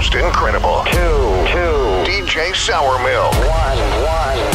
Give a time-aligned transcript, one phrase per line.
[0.00, 0.84] just incredible.
[0.92, 1.00] Two,
[1.48, 3.32] two, DJ Sour Milk.
[3.32, 4.45] one, one.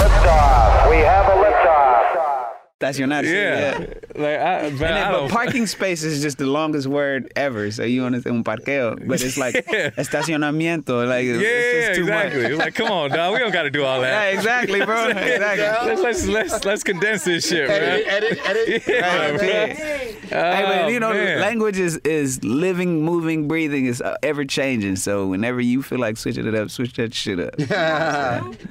[2.81, 3.25] Estacionarse.
[3.31, 3.77] Yeah.
[4.15, 7.71] Like, I, And then, I but parking space is just the longest word ever.
[7.71, 9.91] So you want to say un parqueo, but it's like Yeah.
[9.91, 11.07] estacionamiento.
[11.07, 12.41] Like Yeah, it's just too exactly.
[12.43, 12.51] much.
[12.51, 13.33] It's like, come on, dog.
[13.33, 14.07] We don't got to do all that.
[14.09, 14.33] Yeah, that.
[14.33, 15.07] exactly, bro.
[15.31, 15.87] Exactly.
[15.89, 18.03] Let's, let's let's let's condense this shit, man.
[18.05, 18.83] edit, edit.
[18.87, 19.47] Yeah, Right, bro.
[19.47, 21.39] hey, Oh, but you know, man.
[21.41, 23.85] language is is living, moving, breathing.
[23.85, 24.95] is uh, ever changing.
[24.95, 27.53] So whenever you feel like switching it up, switch that shit up.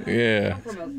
[0.07, 0.57] Yeah,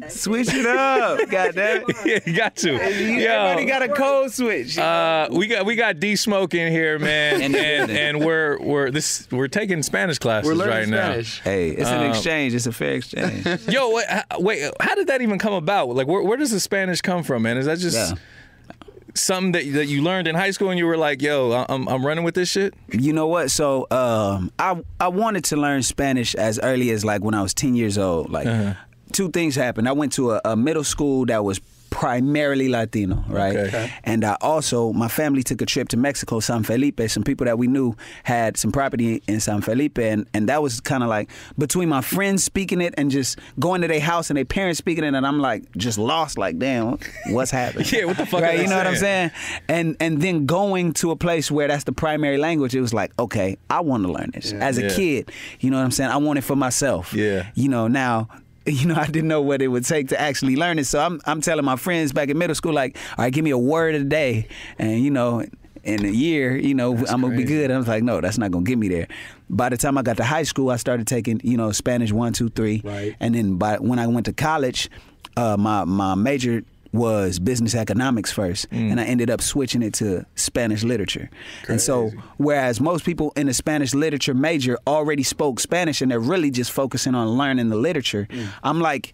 [0.07, 1.29] switch it up.
[1.29, 1.95] God damn it.
[2.05, 2.71] yeah, you got to.
[3.05, 4.77] Everybody Yo, got a code switch.
[4.77, 8.91] uh, we got we got D Smoke in here, man, In and and, we're we're
[8.91, 11.39] this we're taking Spanish classes We're right learning Spanish.
[11.41, 12.53] hey, it's an um, exchange.
[12.53, 13.45] It's a fair exchange.
[13.67, 14.05] Yo, wait,
[14.39, 15.89] wait, how did that even come about?
[15.89, 17.57] Like, where, where does the Spanish come from, man?
[17.57, 18.13] Is that just Yeah.
[19.15, 21.87] something that that you learned in high school and you were like, yo, I- I'm
[21.87, 22.73] I'm running with this shit?
[22.91, 23.51] You know what?
[23.51, 27.53] So um, I I wanted to learn Spanish as early as like when I was
[27.53, 28.29] ten years old.
[28.29, 28.73] Like Uh-huh.
[29.11, 29.87] two things happened.
[29.89, 31.59] I went to a, a middle school that was
[31.91, 33.55] primarily Latino, right?
[33.55, 33.91] Okay.
[34.03, 36.99] And I also my family took a trip to Mexico, San Felipe.
[37.07, 40.79] Some people that we knew had some property in San Felipe, and and that was
[40.81, 44.37] kind of like between my friends speaking it and just going to their house and
[44.37, 46.97] their parents speaking it, and I'm like just lost, like damn,
[47.27, 47.85] what's happening?
[47.91, 48.59] Yeah, what the fuck Right?
[48.61, 49.29] You know what I'm saying?
[49.31, 49.61] saying?
[49.67, 53.11] And and then going to a place where that's the primary language, it was like,
[53.19, 54.95] okay, I want to learn this as a Yeah.
[54.95, 55.31] kid.
[55.59, 56.09] You know what I'm saying?
[56.09, 57.13] I want it for myself.
[57.13, 57.49] Yeah.
[57.53, 58.27] You know now.
[58.67, 60.85] You know, I didn't know what it would take to actually learn it.
[60.85, 63.49] So I'm, I'm telling my friends back in middle school, like, all right, give me
[63.49, 65.43] a word a day, and you know,
[65.83, 67.45] in a year, you know, I'm gonna be crazy.
[67.47, 67.71] good.
[67.71, 69.07] I was like, no, that's not gonna get me there.
[69.49, 72.33] By the time I got to high school, I started taking, you know, Spanish one,
[72.33, 73.15] two, three, Right.
[73.19, 74.89] and then by when I went to college,
[75.37, 78.91] uh, my my major was business economics first, Mm.
[78.91, 81.29] and I ended up switching it to Spanish literature.
[81.69, 86.19] And so, whereas most people in the Spanish literature major already spoke Spanish and they're
[86.19, 88.47] really just focusing on learning the literature, Mm.
[88.63, 89.13] I'm like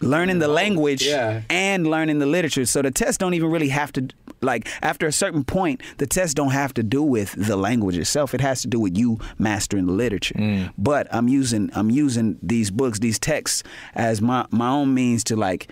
[0.00, 1.42] learning the language Yeah.
[1.48, 2.66] and learning the literature.
[2.66, 4.08] So the tests don't even really have to
[4.40, 8.34] like after a certain point, the tests don't have to do with the language itself.
[8.34, 10.70] It has to do with you mastering the literature.
[10.76, 13.62] But I'm using I'm using these books, these texts
[13.94, 15.68] as my my own means to like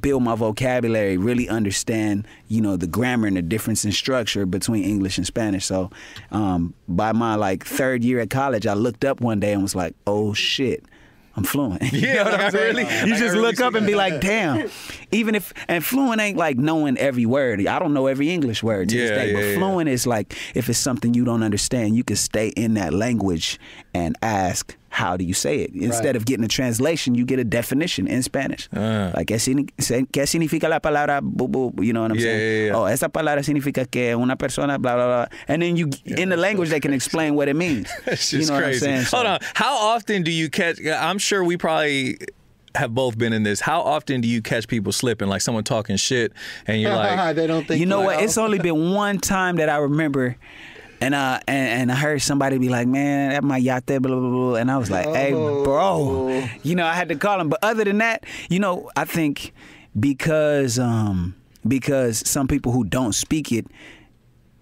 [0.00, 4.84] build my vocabulary, really understand, you know, the grammar and the difference in structure between
[4.84, 5.64] English and Spanish.
[5.66, 5.90] So,
[6.30, 9.74] um, by my like third year at college, I looked up one day and was
[9.74, 10.84] like, "Oh shit."
[11.36, 11.82] I'm fluent.
[11.92, 12.76] You Yeah, know what like I'm saying?
[12.76, 13.98] really- you I just look up and be that.
[13.98, 14.70] like, damn.
[15.10, 17.66] Even if and fluent ain't like knowing every word.
[17.66, 19.32] I don't know every English word to Yeah, this day.
[19.32, 22.74] yeah, but fluent is like if it's something you don't understand, you can stay in
[22.74, 23.58] that language
[23.92, 25.72] and ask how do you say it?
[25.74, 28.68] Instead of getting a translation, you get a definition in Spanish.
[28.72, 29.10] Ah.
[29.14, 31.72] Like, ¿qué, signi- se- ¿qué significa la palabra bu, bu?
[31.82, 32.40] You know what I'm Yeah, saying?
[32.60, 32.76] yeah, yeah.
[32.76, 35.26] Oh, esa palabra significa que una persona, blah, blah, blah.
[35.48, 37.88] And then you, in the language, they can explain what it means.
[38.04, 38.86] That's you just know crazy.
[38.86, 39.06] what I'm saying?
[39.06, 39.38] So- Hold on.
[39.54, 40.78] How often do you catch?
[40.86, 42.18] I'm sure we probably
[42.76, 43.60] have both been in this.
[43.60, 46.32] How often do you catch people slipping, like someone talking shit,
[46.66, 48.24] and you're like, they don't think You know like, what?
[48.24, 50.36] It's only been one time that I remember,
[51.00, 54.14] and uh, and, and I heard somebody be like, "Man, that my yacht there," blah
[54.18, 57.48] blah blah, and I was like, "Hey, bro," you know, I had to call him.
[57.48, 59.52] But other than that, you know, I think
[59.98, 61.34] because um
[61.66, 63.66] because some people who don't speak it.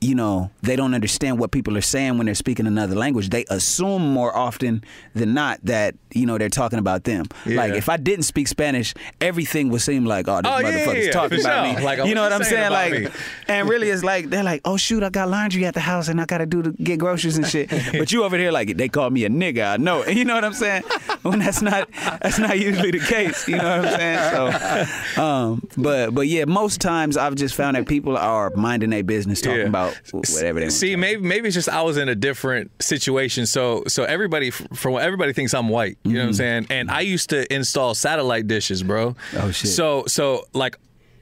[0.02, 3.30] You know, they don't understand what people are saying when they're speaking another language.
[3.30, 4.82] They assume more often
[5.14, 7.26] than not that, you know, they're talking about them.
[7.46, 10.86] Like, if I didn't speak Spanish, everything would seem like, oh, this Oh, yeah, yeah,
[10.86, 11.78] motherfucker's yeah, talking about sure.
[11.78, 11.84] me.
[11.84, 12.72] Like, oh, you know what I'm saying?
[12.72, 13.08] Like, me?
[13.46, 16.20] and really, it's like they're like, "Oh shoot, I got laundry at the house and
[16.20, 19.08] I gotta do to get groceries and shit." but you over here like they call
[19.10, 19.72] me a nigga.
[19.74, 20.82] I know, you know what I'm saying?
[21.22, 21.88] When that's not
[22.20, 23.46] that's not usually the case.
[23.48, 24.84] You know what I'm saying?
[25.14, 29.04] So, um, but but yeah, most times I've just found that people are minding their
[29.04, 29.91] business, talking Yeah.
[30.08, 30.72] About whatever want.
[30.72, 33.46] See, maybe maybe it's just I was in a different situation.
[33.46, 35.98] So so everybody from everybody thinks I'm white.
[36.04, 36.66] You know what I'm saying?
[36.70, 39.10] And I used to install satellite dishes, bro.
[39.10, 39.36] Mm-hmm.
[39.38, 39.70] Oh, shit.
[39.70, 40.76] So so like.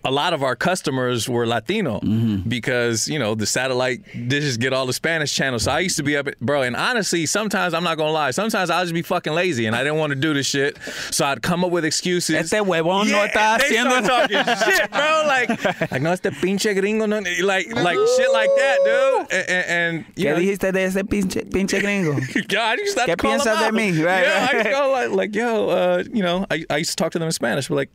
[0.04, 2.48] A lot of our customers were Latino Mm-hmm.
[2.48, 5.64] because you know the satellite dishes get all the Spanish channels.
[5.64, 6.62] So I used to be up, at, bro.
[6.62, 8.30] And honestly, sometimes I'm not gonna lie.
[8.30, 10.78] Sometimes I'll just be fucking lazy and I didn't want to do this shit.
[11.10, 12.36] So I'd come up with excuses.
[12.36, 15.22] Este huevón no Yeah, está they haciendo start talking shit, bro.
[15.26, 19.32] Like, like no, este pinche gringo, no, like, like shit like that, dude.
[19.32, 22.12] And, and, and you ¿Qué know, dijiste de ese pinche, pinche gringo?
[22.48, 23.90] Yo, I have ¿Qué to piensas de mí?
[24.02, 24.70] Right, yeah, I right.
[24.70, 27.32] go like, like, yo, uh, you know, I, I used to talk to them in
[27.32, 27.90] Spanish, but like,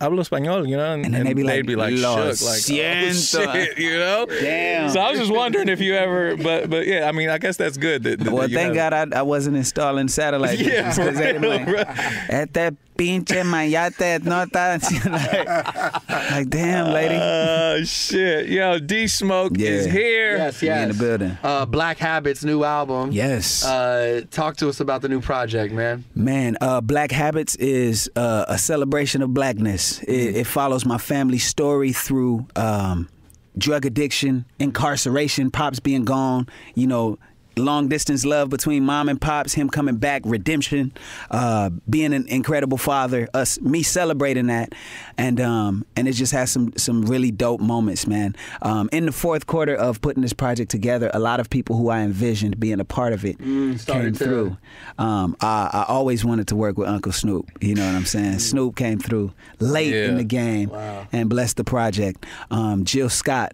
[0.00, 2.46] hablo español, you know, and, And then they'd be like, they'd be like, "Lo shook,
[2.46, 4.26] like, siento." oh, shit, you know.
[4.26, 4.90] Damn.
[4.90, 7.56] So I was just wondering if you ever, but but yeah, I mean, I guess
[7.56, 8.02] that's good.
[8.04, 11.32] That, that Well, you thank God I, I wasn't installing satellite Yeah, dishes, 'cause they'd
[11.34, 11.94] be for like, real, bro.
[12.28, 14.78] Este pinche mayate nota.
[15.10, 17.14] like, like, damn, lady.
[17.20, 18.48] Oh shit.
[18.48, 19.70] Yo, D Smoke Yeah.
[19.70, 20.36] is here.
[20.36, 20.82] Yes, We yes.
[20.82, 21.38] in the building.
[21.42, 23.10] Uh, Black Habits new album.
[23.12, 23.64] Yes.
[23.64, 26.04] Uh, talk to us about the new project, man.
[26.14, 30.00] Man, uh, Black Habits is uh, a celebration of blackness.
[30.02, 33.08] It, it follows my family story through um,
[33.56, 37.18] drug addiction, incarceration, pops being gone, you know,
[37.56, 40.92] long distance love between mom and pops, him coming back, redemption,
[41.30, 44.74] uh, being an incredible father, us, me celebrating that,
[45.18, 48.34] and um, and it just has some some really dope moments, man.
[48.62, 51.88] Um, in the fourth quarter of putting this project together, a lot of people who
[51.90, 54.56] I envisioned being a part of it came to- through.
[54.98, 57.50] Um, I, I always wanted to work with Uncle Snoop.
[57.60, 58.38] You know what I'm saying?
[58.38, 60.70] Snoop came through late in the game
[61.12, 62.24] and blessed the project.
[62.50, 63.52] Um, Jill Scott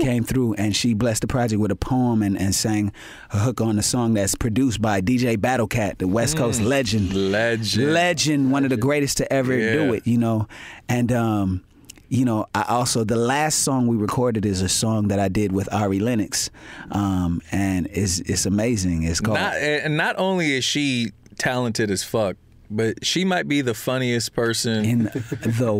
[0.00, 2.92] came through and she blessed the project with a poem and, and sang
[3.32, 7.12] a hook on the song that's produced by DJ Battlecat, the West Coast legend.
[7.12, 7.92] Legend.
[7.92, 10.46] Legend, one of the greatest to ever do it, you know.
[10.88, 11.64] And um,
[12.08, 15.50] you know, I also the last song we recorded is a song that I did
[15.50, 16.50] with Ari Lennox,
[16.90, 19.04] um, and it's it's amazing.
[19.04, 22.36] It's called Not and not only is she talented as fuck,
[22.76, 24.84] but she might be the funniest person.
[24.84, 25.72] in the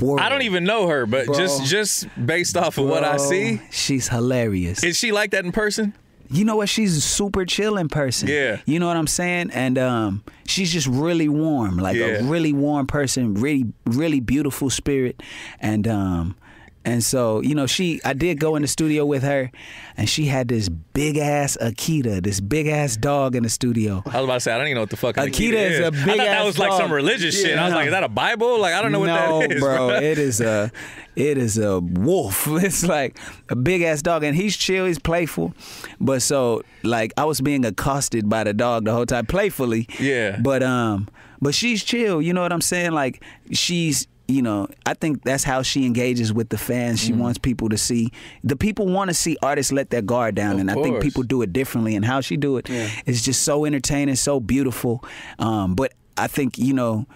[0.00, 0.20] world.
[0.20, 1.36] I don't even know her, but Bro.
[1.36, 4.82] just just based off of what I see, she's hilarious.
[4.82, 5.94] is she like that in person?
[6.30, 6.68] you know what?
[6.68, 8.28] She's a super chill in person.
[8.28, 8.60] Yeah.
[8.66, 9.50] You know what I'm saying?
[9.50, 12.18] And um, she's just really warm, like Yeah.
[12.18, 15.22] a really warm person, really, really beautiful spirit.
[15.58, 16.36] And um,
[16.84, 19.50] and so you know, she, I did go in the studio with her,
[19.96, 24.02] and she had this big ass Akita, this big ass dog in the studio.
[24.06, 25.80] I was about to say I don't even know what the fuck Akita Akita is
[25.80, 27.58] a I big thought that was like some religious shit.
[27.58, 28.60] I was like, is that a Bible?
[28.60, 29.90] Like I don't know what no, that is, bro.
[29.90, 30.70] It is a,
[31.16, 32.46] it is a wolf.
[32.68, 34.86] It's like a big ass dog, and he's chill.
[34.86, 35.54] He's playful,
[36.00, 39.86] but so like I was being accosted by the dog the whole time, playfully.
[39.98, 40.38] Yeah.
[40.40, 41.08] But um,
[41.40, 42.20] but she's chill.
[42.22, 42.92] You know what I'm saying?
[42.92, 43.22] Like
[43.52, 44.06] she's.
[44.30, 47.00] You know, I think that's how she engages with the fans.
[47.00, 47.06] Mm.
[47.06, 48.12] She wants people to see
[48.44, 51.22] the people want to see artists let their guard down, Of and I think people
[51.22, 51.96] do it differently.
[51.96, 55.02] And how she do it it is just so entertaining, so beautiful.
[55.38, 57.06] Um, but I think you know,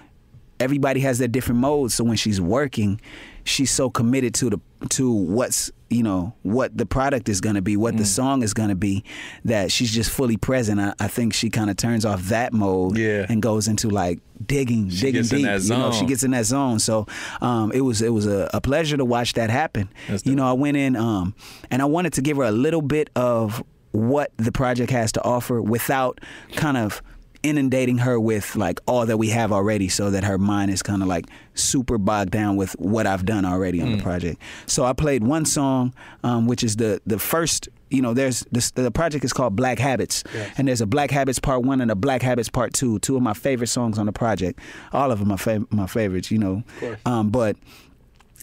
[0.58, 1.92] everybody has their different modes.
[1.94, 3.00] So when she's working,
[3.44, 4.60] she's so committed to the
[4.90, 7.80] to what's you know what the product is going to be, Mm.
[7.80, 9.04] what the song is going to be,
[9.44, 10.80] that she's just fully present.
[10.80, 13.26] I, I think she kind of turns off that mode Yeah.
[13.28, 15.62] and goes into like digging, digging gets in deep.
[15.62, 16.78] You know, she gets in that zone.
[16.78, 17.06] So
[17.40, 19.88] um, it was it was a, a pleasure to watch that happen.
[20.08, 20.36] That's you dope.
[20.38, 21.34] know, I went in um,
[21.70, 23.62] and I wanted to give her a little bit of
[23.92, 26.20] what the project has to offer without
[26.56, 27.02] kind of
[27.42, 31.02] inundating her with like all that we have already so that her mind is kind
[31.02, 33.96] of like super bogged down with what I've done already on Mm.
[33.96, 34.40] the project.
[34.66, 35.92] So I played one song
[36.22, 39.78] um, which is the the first you know there's this, the project is called Black
[39.78, 40.22] Habits.
[40.56, 43.22] And there's a Black Habits part 1 and a Black Habits part 2 two of
[43.22, 44.60] my favorite songs on the project.
[44.92, 46.62] All of them are fav- my favorites you know.
[47.04, 47.56] Um, but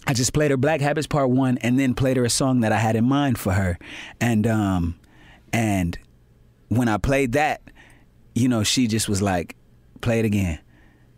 [0.07, 2.71] I just played her Black Habits Part One, and then played her a song that
[2.71, 3.77] I had in mind for her,
[4.19, 4.95] and um,
[5.53, 5.97] and
[6.69, 7.61] when I played that,
[8.39, 9.55] you know, she just was like,
[10.01, 10.59] "Play it again,"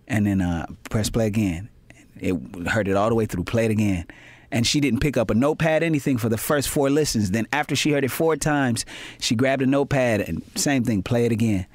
[0.08, 1.70] and then uh, press play again.
[2.18, 2.36] It
[2.68, 3.46] heard it all the way through.
[3.46, 4.06] Play it again.
[4.54, 7.32] And she didn't pick up a notepad, anything for the first four listens.
[7.32, 8.86] Then after she heard it four times,
[9.18, 11.68] she grabbed a notepad and same thing, play it again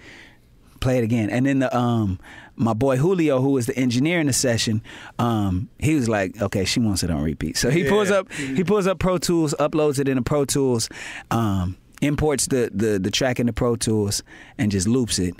[0.80, 1.30] play it again.
[1.30, 2.18] And then the um
[2.56, 4.82] my boy Julio, who was the engineer in the session,
[5.18, 7.56] um, he was like, okay, she wants it on repeat.
[7.58, 10.88] So he pulls up he pulls up Pro Tools, uploads it into Pro Tools,
[11.30, 14.22] um, imports the, the the track into Pro Tools
[14.58, 15.34] and just loops it.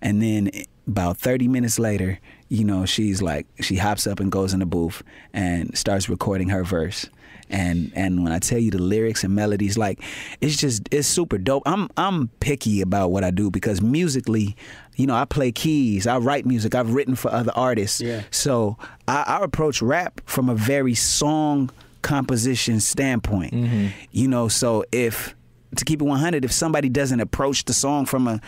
[0.00, 0.50] And then
[0.86, 4.66] about 30 minutes later, you know, she's like she hops up and goes in the
[4.66, 7.08] booth and starts recording her verse
[7.52, 10.02] and and when I tell you the lyrics and melodies, like
[10.40, 11.62] it's just it's super dope.
[11.66, 14.56] I'm I'm picky about what I do because musically,
[14.96, 18.00] you know, I play keys, I write music, I've written for other artists.
[18.00, 18.22] Yeah.
[18.30, 21.70] So I, I approach rap from a very song
[22.00, 23.52] composition standpoint.
[23.52, 23.88] Mm-hmm.
[24.10, 25.36] You know, so if
[25.76, 28.40] to keep it 100, if somebody doesn't approach the song from a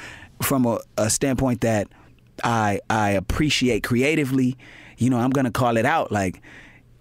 [0.43, 1.89] from a, a standpoint that
[2.43, 4.57] I I appreciate creatively,
[4.99, 6.41] you know, I'm gonna call it out like.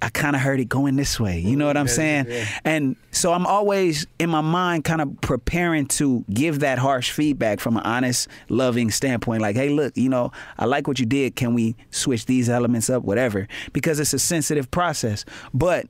[0.02, 1.40] I kind of heard it going this way.
[1.40, 2.28] You know what I'm saying?
[2.66, 7.62] And so I'm always in my mind kind of preparing to give that harsh feedback
[7.62, 9.42] from an honest, loving standpoint.
[9.42, 11.38] Like, hey, look, you know, I like what you did.
[11.38, 13.04] Can we switch these elements up?
[13.04, 13.48] Whatever.
[13.72, 15.24] Because it's a sensitive process.
[15.54, 15.86] But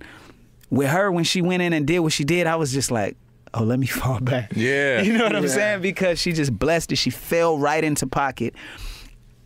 [0.70, 3.18] with her, when she went in and did what she did, I was just like,
[3.54, 4.52] oh, let me fall back.
[4.56, 5.02] Yeah.
[5.02, 5.82] You know what I'm saying?
[5.82, 6.96] Because she just blessed it.
[6.98, 8.56] She fell right into pocket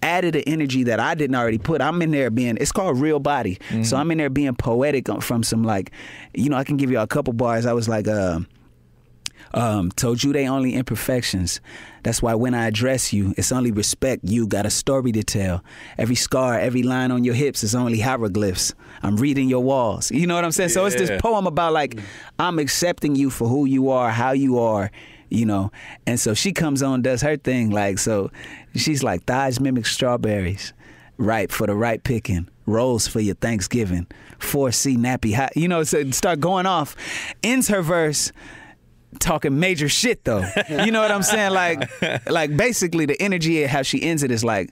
[0.04, 1.82] added the energy that I didn't already put.
[1.82, 3.58] I'm in there being it's called real body.
[3.84, 5.92] So I'm in there being poetic from some like
[6.36, 7.66] you know, I can give you a couple bars.
[7.66, 8.40] I was like uh
[9.54, 11.62] Um, told you they only imperfections.
[12.08, 14.24] That's why when I address you, it's only respect.
[14.24, 15.62] You got a story to tell.
[15.98, 18.74] Every scar, every line on your hips is only hieroglyphs.
[19.04, 20.10] I'm reading your walls.
[20.10, 20.70] You know what I'm saying?
[20.70, 22.00] So it's this poem about like
[22.40, 24.90] I'm accepting you for who you are, how you are,
[25.28, 25.70] you know.
[26.06, 28.32] And so she comes on, does her thing, like so.
[28.74, 30.72] She's like thighs mimic strawberries,
[31.18, 34.08] ripe for the right picking, rolls for your Thanksgiving,
[34.40, 35.58] four C nappy hot.
[35.58, 36.96] You know, so start going off.
[37.44, 38.32] Ends her verse
[39.20, 40.46] talking major shit though.
[40.70, 41.54] You know what I'm saying?
[41.54, 41.90] Like,
[42.30, 44.72] like basically the energy of how she ends it is like,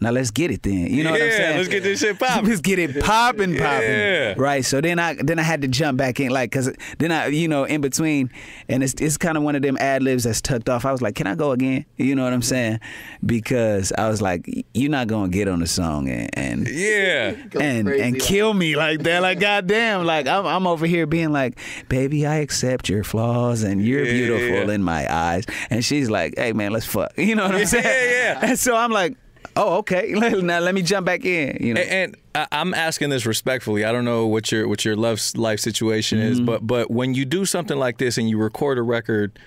[0.00, 0.86] now let's get it then.
[0.86, 1.56] You know what I'm saying?
[1.58, 2.48] let's get this shit popping.
[2.48, 3.88] Let's get it popping, popping.
[3.88, 4.34] Yeah.
[4.36, 4.64] Right.
[4.64, 7.48] So then I then I had to jump back in, like, cause then I, you
[7.48, 8.30] know, in between,
[8.68, 10.84] and it's it's kind of one of them ad libs that's tucked off.
[10.84, 11.84] I was like, can I go again?
[11.96, 12.80] You know what I'm saying?
[13.24, 17.34] Because I was like, you're not gonna get on the song and and Yeah.
[17.60, 19.20] and crazy and like kill me like that.
[19.22, 23.84] Like goddamn, like I'm I'm over here being like, baby, I accept your flaws and
[23.84, 24.74] you're Yeah, beautiful yeah.
[24.74, 25.44] in my eyes.
[25.68, 27.12] And she's like, hey man, let's fuck.
[27.18, 27.84] You know what I'm Yeah, saying?
[27.84, 28.38] yeah.
[28.50, 29.16] And so I'm like,
[29.56, 31.56] oh okay, now let me jump back in.
[31.60, 31.80] You know.
[31.80, 33.84] And, and I'm asking this respectfully.
[33.84, 36.32] I don't know what your what your love life situation Mm-hmm.
[36.32, 39.38] is, but but when you do something like this and you record a record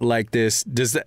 [0.00, 1.06] like this, does that?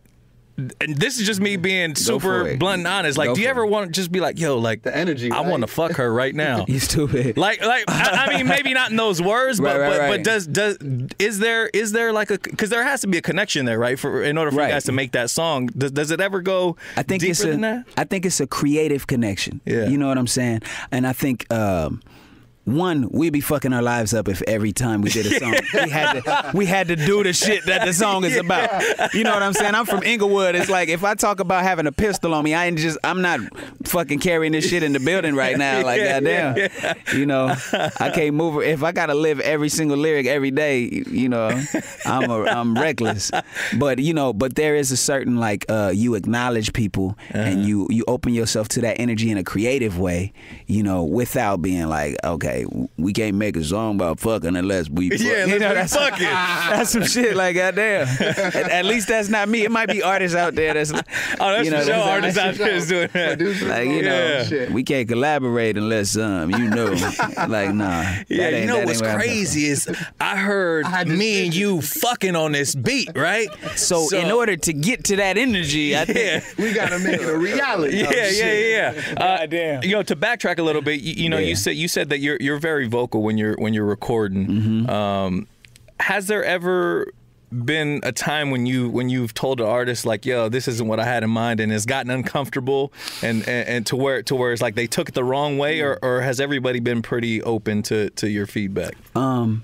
[0.57, 3.15] And this is just me being super blunt and honest.
[3.17, 3.69] Like, Go do you ever it.
[3.69, 5.45] want to just be like, "Yo, like The energy, I right?
[5.47, 7.37] want to fuck her right now." you stupid.
[7.37, 10.09] Like, like I, I mean, maybe not in those words, but Right, but, right.
[10.09, 10.77] but does does
[11.19, 13.99] is there is there like a because there has to be a connection there, right?
[13.99, 16.75] For in order for you guys to make that song, does, does it ever go
[16.95, 17.85] I think it's a?
[17.95, 19.61] I think it's a creative connection.
[19.65, 19.87] Yeah.
[19.87, 20.61] You know what I'm saying?
[20.91, 22.01] And I think um,
[22.67, 25.89] one, we'd be fucking our lives up if every time we did a song we
[25.89, 29.13] had to we had to do the shit that the song is about.
[29.13, 29.74] You know what I'm saying?
[29.74, 30.53] I'm from Inglewood.
[30.53, 33.21] It's like if I talk about having a pistol on me, I ain't just I'm
[33.21, 33.39] not
[33.86, 35.77] fucking carrying this shit in the building right now.
[35.88, 36.57] Like Yeah, goddamn.
[36.57, 37.55] yeah, You know,
[38.00, 41.50] I can't move if I gotta live every single lyric every day, you know,
[42.05, 43.31] I'm a, I'm reckless.
[43.77, 47.88] But you know, but there is a certain like uh, you acknowledge people and you
[47.89, 50.33] you open yourself to that energy in a creative way,
[50.65, 52.56] you know, without being like, okay,
[52.97, 55.19] we can't make a song about fucking unless we fuck.
[55.19, 56.19] Yeah, You know, that's, fucking.
[56.25, 58.07] that's some shit like goddamn.
[58.19, 59.63] at, at least that's not me.
[59.63, 60.91] It might be artists out there that's
[61.39, 61.93] Oh, that's you know, for sure.
[61.93, 63.39] that's- Artists out there is doing that.
[63.67, 64.71] Like you know, that shit.
[64.71, 66.91] we can't collaborate unless um, you know,
[67.47, 68.03] like nah.
[68.27, 69.21] Yeah, you know what's ain't where I'm from.
[69.21, 69.87] crazy is
[70.19, 73.49] I heard had this me and you fucking on this beat, right?
[73.75, 76.63] So, in order to get to that energy, I think yeah.
[76.63, 77.97] We gotta make it a reality.
[77.97, 79.13] Yeah, yeah, yeah, yeah.
[79.17, 79.83] Uh, Goddamn.
[79.83, 81.47] You know, to backtrack a little bit, you, you know, Yeah.
[81.49, 84.47] you said you said that you're you're very vocal when you're when you're recording.
[84.47, 84.89] Mm-hmm.
[84.89, 85.47] Um,
[85.99, 87.11] has there ever
[87.51, 90.99] been a time when you when you've told an artist like, "Yo, this isn't what
[90.99, 94.53] I had in mind," and it's gotten uncomfortable, and and, and to where to where
[94.53, 97.83] it's like they took it the wrong way, or, or has everybody been pretty open
[97.83, 98.95] to to your feedback?
[99.15, 99.63] um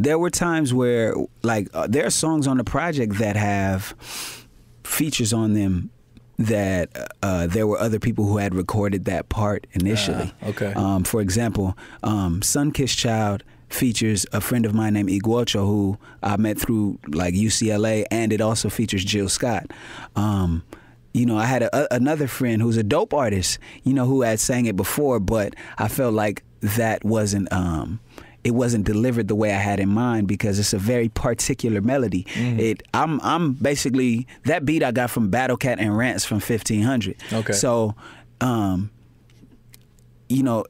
[0.00, 1.12] there were times where
[1.42, 3.94] like uh, there are songs on the project that have
[4.84, 5.90] features on them
[6.38, 10.32] that uh, there were other people who had recorded that part initially.
[10.42, 10.72] Ah, okay.
[10.74, 15.98] Um, for example, um, Sun Kiss Child features a friend of mine named Iguocho who
[16.22, 19.70] I met through like UCLA, and it also features Jill Scott.
[20.16, 20.62] Um,
[21.12, 24.38] you know, I had a, another friend who's a dope artist, you know, who had
[24.38, 28.00] sang it before, but I felt like that wasn't um
[28.44, 32.26] it wasn't delivered the way I had in mind because it's a very particular melody.
[32.36, 37.16] It I'm I'm basically that beat I got from Battle Cat and Rance from 1500.
[37.32, 37.52] Okay.
[37.52, 37.94] So
[38.40, 38.90] um
[40.28, 40.64] you know,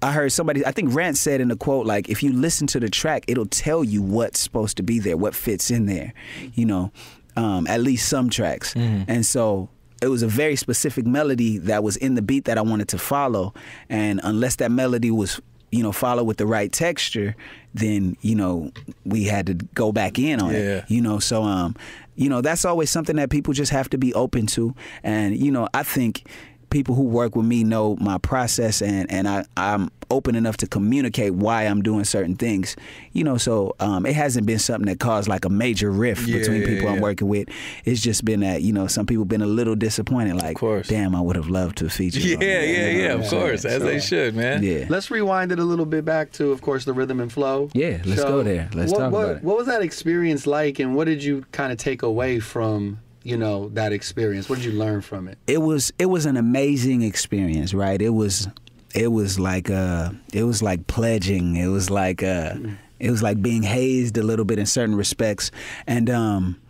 [0.00, 2.80] I heard somebody, I think Rance said in the quote, like, if you listen to
[2.80, 6.14] the track, it'll tell you what's supposed to be there, what fits in there,
[6.54, 6.90] you know,
[7.36, 8.74] um, at least some tracks.
[8.74, 9.68] And so
[10.00, 12.98] it was a very specific melody that was in the beat that I wanted to
[12.98, 13.52] follow.
[13.90, 15.40] And unless that melody was,
[15.72, 17.34] you know, follow with the right texture,
[17.74, 18.70] then, you know,
[19.04, 20.58] we had to go back in on Yeah.
[20.58, 20.84] it.
[20.88, 21.74] You know, so um,
[22.14, 24.74] you know, that's always something that people just have to be open to.
[25.02, 26.24] And, you know, I think
[26.72, 30.66] people who work with me know my process and, and I, I'm open enough to
[30.66, 32.76] communicate why I'm doing certain things.
[33.12, 36.38] You know, so um, it hasn't been something that caused like a major rift Yeah,
[36.38, 37.48] between yeah, people I'm working with.
[37.84, 41.20] It's just been that, you know, some people been a little disappointed, like, damn, I
[41.20, 42.20] would have loved to feature.
[42.20, 43.12] Yeah, on yeah, you know yeah.
[43.12, 43.76] Of course, saying?
[43.76, 44.62] as they should, man.
[44.62, 44.86] Yeah.
[44.88, 47.70] Let's rewind it a little bit back to, of course, the rhythm and flow.
[47.74, 48.28] Yeah, let's show.
[48.28, 48.68] go there.
[48.74, 49.44] Let's what, talk what, about it.
[49.44, 53.36] What was that experience like, and what did you kind of take away from, you
[53.36, 54.48] know, that experience?
[54.48, 55.38] What did you learn from it?
[55.46, 58.00] it was it was an amazing experience, right?
[58.00, 58.48] It was
[58.94, 61.56] it was like uh it was like pledging.
[61.56, 62.54] It was like uh
[62.98, 65.50] it was like being hazed a little bit in certain respects.
[65.86, 66.60] And um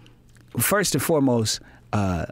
[0.58, 1.60] first and foremost,
[1.92, 2.26] uh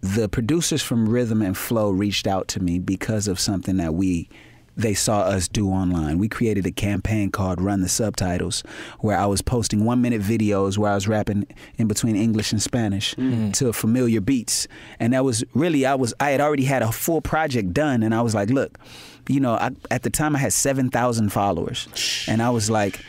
[0.00, 4.28] the producers from Rhythm and Flow reached out to me because of something that we
[4.76, 6.18] they saw us do online.
[6.18, 8.62] We created a campaign called Run the Subtitles,
[9.00, 11.46] where I was posting one minute videos where I was rapping
[11.78, 13.48] in between English and Spanish mm.
[13.48, 13.54] Mm.
[13.54, 14.68] to familiar beats.
[15.00, 18.14] And that was really, I was, I had already had a full project done, and
[18.14, 18.78] I was like, look,
[19.28, 21.88] you know, I, at the time I had 7,000 followers.
[22.28, 23.00] And I was like,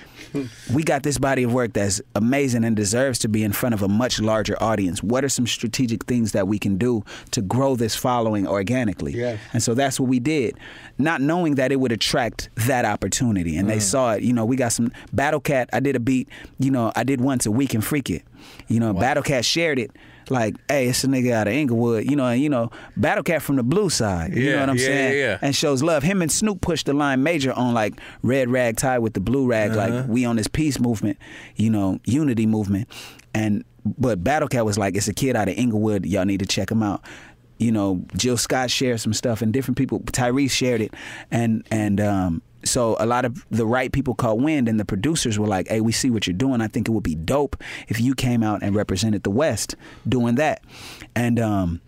[0.73, 3.81] we got this body of work that's amazing and deserves to be in front of
[3.81, 5.01] a much larger audience.
[5.01, 9.13] What are some strategic things that we can do to grow this following organically?
[9.13, 9.37] Yeah.
[9.53, 10.57] And so that's what we did,
[10.97, 13.57] not knowing that it would attract that opportunity.
[13.57, 13.81] And they mm.
[13.81, 14.23] saw it.
[14.23, 15.69] You know, we got some Battle Cat.
[15.73, 16.29] I did a beat.
[16.59, 18.23] You know, I did once a week and Freak It.
[18.67, 19.91] You know, Battle Cat shared it.
[20.29, 23.41] Like, hey, it's a nigga out of Inglewood, you know, and you know, Battle Cat
[23.41, 24.33] from the blue side.
[24.35, 25.13] You know what I'm yeah, saying?
[25.17, 25.37] yeah, yeah.
[25.41, 26.03] And shows love.
[26.03, 29.45] Him and Snoop pushed the line major on like red rag tie with the blue
[29.47, 29.89] rag, Uh-huh.
[30.01, 31.17] like we on this peace movement,
[31.55, 32.87] you know, unity movement.
[33.33, 36.05] And but Battle Cat was like, it's a kid out of Inglewood.
[36.05, 37.01] Y'all need to check him out.
[37.59, 39.99] You know, Jill Scott shared some stuff, and different people.
[40.01, 40.93] Tyrese shared it,
[41.31, 45.37] and and um, so a lot of the right people caught wind, and the producers
[45.39, 46.61] were like, "Hey, we see what you're doing.
[46.61, 49.75] I think it would be dope if you came out and represented the West
[50.07, 50.61] doing that."
[51.15, 51.81] And um,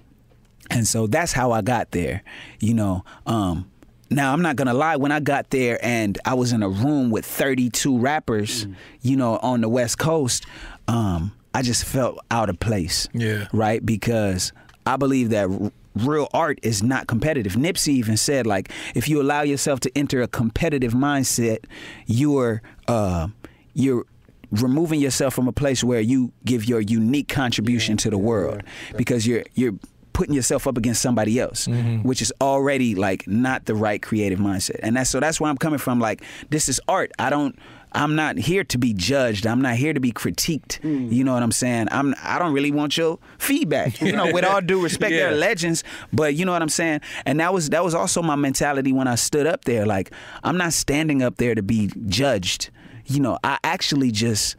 [0.69, 2.23] and so that's how I got there.
[2.59, 3.69] You know, um,
[4.09, 4.95] now I'm not gonna lie.
[4.95, 8.67] When I got there and I was in a room with 32 rappers,
[9.01, 10.45] you know, on the West Coast,
[10.87, 13.07] um, I just felt out of place.
[13.13, 13.47] Yeah.
[13.53, 14.53] Right, because
[14.85, 15.71] I believe that.
[16.05, 17.53] Real art is not competitive.
[17.53, 21.59] Nipsey even said, like, if you allow yourself to enter a competitive mindset,
[22.05, 23.27] you're uh,
[23.73, 24.05] you're
[24.51, 28.63] removing yourself from a place where you give your unique contribution to the world
[28.97, 29.73] because you're you're
[30.13, 31.67] putting yourself up against somebody else
[32.03, 34.79] which is already like not the right creative mindset.
[34.81, 35.99] And that's so that's where i'm coming from.
[35.99, 37.11] Like this is art.
[37.19, 37.57] I don't
[37.93, 39.47] i'm not here to be judged.
[39.47, 40.79] I'm not here to be critiqued.
[40.81, 41.11] Mm.
[41.11, 41.87] You know what i'm saying?
[41.91, 45.83] I'm i don't really want your feedback you know with all due respect they're legends
[46.13, 47.01] but you know what i'm saying?
[47.25, 49.85] And that was that was also my mentality when i stood up there.
[49.85, 50.11] Like
[50.43, 52.69] i'm not standing up there to be judged.
[53.05, 54.55] You know i actually just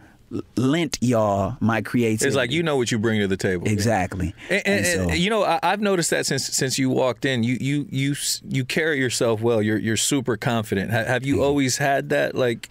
[0.57, 2.27] lent y'all my creativity.
[2.29, 3.67] It's like you know what you bring to the table.
[3.67, 4.33] exactly.
[4.49, 7.25] And, and, And so- and, you know, I, I've noticed that since since you walked
[7.25, 8.15] in, you you you
[8.49, 9.61] you carry yourself well.
[9.61, 10.91] You're you're super confident.
[10.93, 11.43] Have you.
[11.43, 12.35] always had that?
[12.37, 12.69] Like,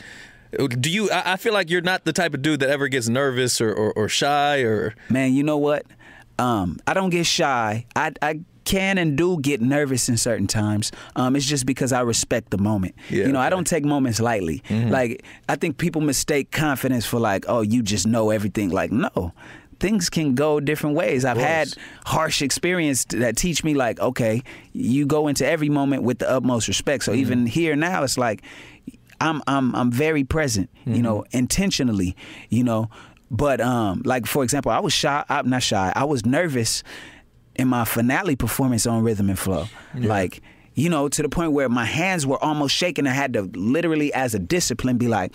[0.51, 1.10] do you?
[1.12, 3.74] I, I feel like you're not the type of dude that ever gets nervous or
[3.74, 4.96] or, or shy or.
[5.10, 5.86] Man, you know what?
[6.38, 7.86] Um, I don't get shy.
[7.96, 10.91] I, I can and do get nervous in certain times.
[11.15, 12.95] Um, it's just because I respect the moment.
[13.10, 14.63] Yeah, you know, I don't take moments lightly.
[14.69, 18.69] Like I think people mistake confidence for like, oh, you just know everything.
[18.69, 19.34] Like, no.
[19.80, 21.24] Things can go different ways.
[21.24, 21.74] I've had
[22.06, 24.43] harsh experience that teach me like, okay,
[24.74, 27.06] you go into every moment with the utmost respect.
[27.06, 28.43] So even here now, it's like
[29.21, 32.15] I'm I'm I'm very present, you know, intentionally,
[32.49, 32.89] you know.
[33.32, 35.23] But um, like for example, I was shy.
[35.29, 35.91] I'm not shy.
[35.95, 36.84] I was nervous
[37.55, 40.41] in my finale performance on Rhythm and Flow, like
[40.75, 43.05] you know, to the point where my hands were almost shaking.
[43.05, 45.34] I had to literally, as a discipline, be like,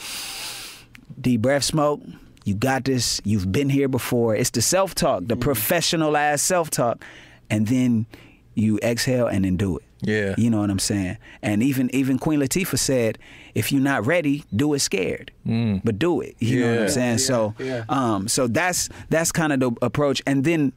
[1.20, 2.00] deep breath, smoke.
[2.44, 3.20] You got this.
[3.24, 4.34] You've been here before.
[4.34, 7.04] It's the self talk, the professional ass self talk,
[7.50, 8.06] and then
[8.54, 9.82] you exhale and then do it.
[10.06, 10.34] Yeah.
[10.36, 11.18] You know what I'm saying?
[11.42, 13.18] And even even Queen Latifah said,
[13.54, 16.36] if you're not ready, do it scared, but do it.
[16.38, 17.18] You know what I'm saying?
[17.18, 17.84] so, yeah.
[17.88, 20.72] um, so that's that's kind of the approach, and then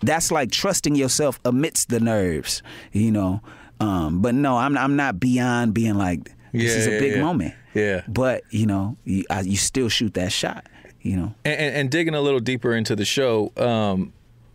[0.00, 2.62] that's like trusting yourself amidst the nerves.
[2.92, 3.40] You know,
[3.80, 7.12] um, but no, I'm I'm not beyond being like this Yeah, is a yeah, big
[7.16, 7.20] yeah.
[7.22, 7.54] moment.
[7.74, 8.02] Yeah.
[8.08, 10.66] But you know, you, I, you still shoot that shot.
[11.00, 11.34] You know.
[11.44, 14.12] And, and, and digging a little deeper into the show, um,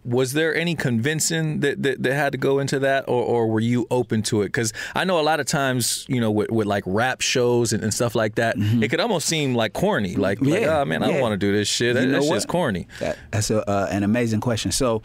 [0.08, 3.60] was there any convincing that, that, that had to go into that, or, or were
[3.60, 4.46] you open to it?
[4.46, 7.84] Because I know a lot of times, you know, with, with like rap shows and,
[7.84, 10.16] and stuff like that, it could almost seem like corny.
[10.16, 10.64] Like, like Mm-hmm.
[10.64, 11.96] Yeah, oh man, I don't want to do this shit.
[11.96, 12.88] That, You that's just corny.
[13.00, 14.72] That, that's a, uh, an amazing question.
[14.72, 15.02] So,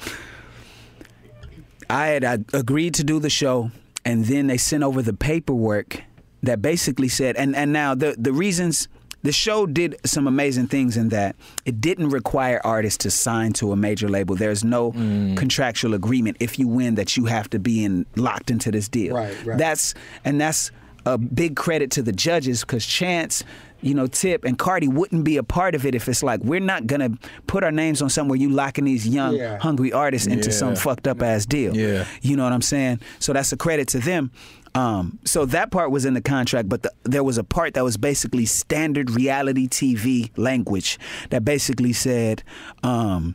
[1.90, 3.70] I had uh, agreed to do the show,
[4.04, 6.02] and then they sent over the paperwork
[6.42, 8.88] that basically said, and and now the the reasons.
[9.22, 13.72] The show did some amazing things in that it didn't require artists to sign to
[13.72, 14.34] a major label.
[14.34, 15.36] There's no Mm.
[15.36, 19.14] contractual agreement if you win that you have to be in locked into this deal.
[19.14, 19.58] Right, right.
[19.58, 20.70] That's and that's
[21.06, 23.42] a big credit to the judges because Chance,
[23.80, 26.60] you know, Tip and Cardi wouldn't be a part of it if it's like we're
[26.60, 27.10] not gonna
[27.48, 29.58] put our names on somewhere you locking these young, Yeah.
[29.58, 31.76] hungry artists into some fucked up ass deal.
[31.76, 32.04] Yeah.
[32.22, 33.00] You know what I'm saying?
[33.18, 34.30] So that's a credit to them.
[34.74, 37.84] Um, so that part was in the contract, but the, there was a part that
[37.84, 40.98] was basically standard reality TV language
[41.30, 42.42] that basically said
[42.82, 43.34] um,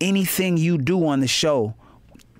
[0.00, 1.74] anything you do on the show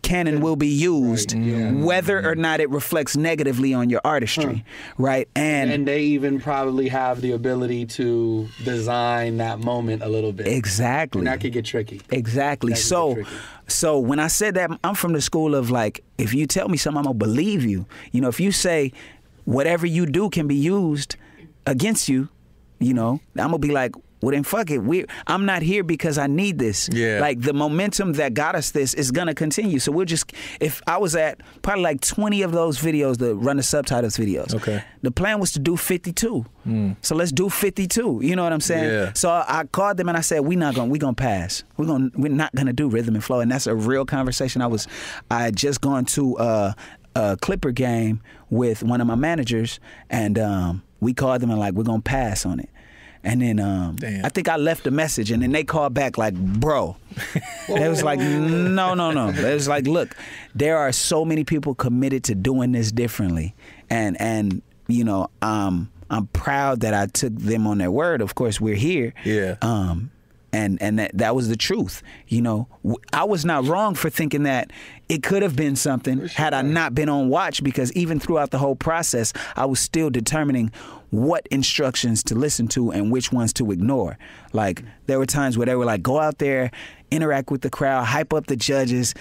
[0.03, 4.65] can and will be used, whether or not it reflects negatively on your artistry,
[4.99, 5.29] right?
[5.35, 10.47] And, and they even probably have the ability to design that moment a little bit.
[10.47, 12.01] exactly, And that could get tricky.
[12.11, 12.73] Exactly.
[12.73, 13.23] That So,
[13.69, 16.77] so when I said that, I'm from the school of like, if you tell me
[16.77, 17.87] something, I'm gonna believe you.
[18.13, 18.93] You know, if you say
[19.45, 21.17] whatever you do can be used
[21.67, 22.29] against you.
[22.79, 24.79] You know, I'm gonna be like, well then fuck it.
[24.79, 26.89] We I'm not here because I need this.
[26.93, 27.21] Yeah.
[27.21, 29.79] Like the momentum that got us this is gonna continue.
[29.79, 33.57] So we'll just if I was at probably like 20 of those videos, the run
[33.57, 34.55] the subtitles videos.
[34.55, 34.83] Okay.
[35.03, 36.45] The plan was to do 52.
[37.03, 38.21] So let's do 52.
[38.23, 38.85] You know what I'm saying?
[38.91, 39.13] Yeah.
[39.15, 41.65] So I called them and I said, "We not gonna we gonna pass.
[41.77, 44.63] We're gonna we're not gonna do rhythm and flow." And that's a real conversation.
[44.63, 44.87] I was
[45.31, 46.73] I had just gone to uh,
[47.17, 49.81] a Clipper game with one of my managers,
[50.11, 52.69] and um, we called them and like we're gonna pass on it.
[53.23, 54.25] And then um, Damn.
[54.25, 56.97] I think I left a message, and then they called back like, "Bro,"
[57.69, 60.17] it was like, "No, no, no." It was like, "Look,
[60.55, 63.55] there are so many people committed to doing this differently,
[63.91, 68.23] and and you know, um, I'm proud that I took them on their word.
[68.23, 69.13] Of course, we're here.
[69.25, 69.57] Yeah.
[69.63, 70.11] Um,
[70.53, 72.03] and and that that was the truth.
[72.29, 72.69] You know,
[73.13, 74.73] I was not wrong for thinking that
[75.09, 78.59] it could have been something had I not been on watch because even throughout the
[78.59, 80.73] whole process, I was still determining
[81.11, 84.19] what instructions to listen to and which ones to ignore.
[84.53, 86.71] Like there were times where they were like, "Go out there."
[87.13, 89.15] Interact with the crowd, hype up the judges,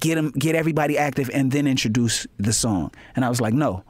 [0.00, 2.90] get them, get everybody active, and then introduce the song.
[3.14, 3.84] And I was like, no,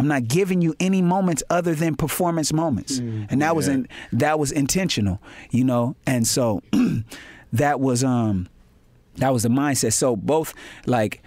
[0.00, 3.86] I'm not giving you any moments other than performance moments, mm, and that was in,
[4.12, 5.94] that was intentional, you know.
[6.06, 6.62] And so
[7.52, 8.48] that was um
[9.16, 9.92] that was the mindset.
[9.92, 10.54] So both
[10.86, 11.22] like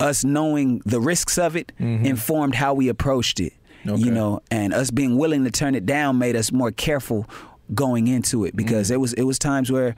[0.00, 2.06] us knowing the risks of it mm-hmm.
[2.06, 3.52] informed how we approached it,
[3.86, 4.02] Okay.
[4.02, 7.26] you know, and us being willing to turn it down made us more careful
[7.74, 8.94] going into it because mm.
[8.94, 9.94] it was it was times where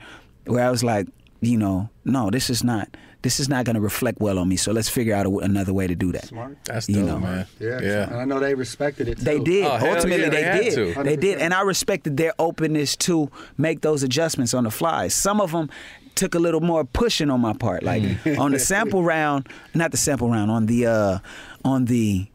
[0.47, 1.07] where I was like,
[1.39, 2.89] you know, no, this is not
[3.21, 4.55] this is not going to reflect well on me.
[4.55, 6.25] So let's figure out a, another way to do that.
[6.27, 6.57] Smart.
[6.65, 7.19] That's You know.
[7.19, 7.45] man.
[7.59, 7.79] Yeah.
[7.81, 8.03] yeah.
[8.09, 9.23] And I know they respected it too.
[9.25, 9.65] They did.
[9.65, 10.95] Oh, Ultimately, yeah, they, they did.
[10.95, 11.03] to.
[11.03, 15.09] They did, and I respected their openness to make those adjustments on the fly.
[15.09, 15.69] Some of them
[16.15, 18.03] took a little more pushing on my part, like
[18.37, 21.19] on the sample round, not the sample round, on the uh,
[21.65, 22.27] on the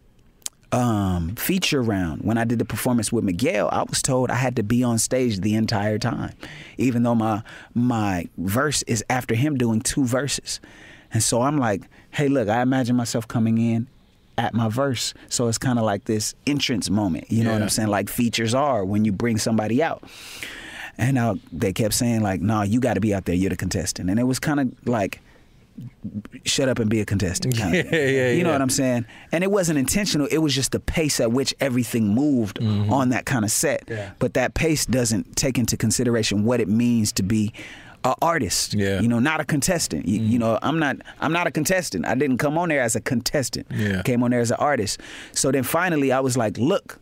[0.75, 4.57] um, feature round when I did the performance with Miguel, I was told I had
[4.57, 6.35] to be on stage the entire time,
[6.79, 7.43] even though my
[7.75, 10.61] my verse is after him doing two verses,
[11.13, 13.87] and so I'm like, hey, look, I imagine myself coming in
[14.37, 17.69] at my verse, so it's kind of like this entrance moment, you know what I'm
[17.69, 17.89] saying?
[17.89, 20.03] Like features are when you bring somebody out.
[20.97, 23.35] And uh, they kept saying like, "No, you got to be out there.
[23.35, 25.21] You're the contestant." And it was kind of like,
[26.45, 28.55] "Shut up and be a contestant." Kind of Yeah, yeah, You know yeah.
[28.55, 29.07] what I'm saying?
[29.33, 30.27] And it wasn't intentional.
[30.31, 32.93] It was just the pace at which everything moved Mm-hmm.
[32.93, 33.85] on that kind of set.
[33.89, 34.11] Yeah.
[34.19, 37.53] But that pace doesn't take into consideration what it means to be
[38.05, 38.75] an artist.
[38.75, 39.01] Yeah.
[39.01, 40.07] You know, not a contestant.
[40.07, 40.97] You, you know, I'm not.
[41.21, 42.07] I'm not a contestant.
[42.07, 43.67] I didn't come on there as a contestant.
[43.71, 44.03] Yeah.
[44.03, 45.01] Came on there as an artist.
[45.33, 47.01] So then finally, I was like, look.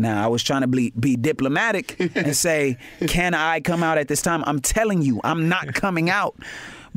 [0.00, 4.06] Now I was trying to be, be diplomatic and say, "Can I come out at
[4.06, 6.36] this time?" I'm telling you, I'm not coming out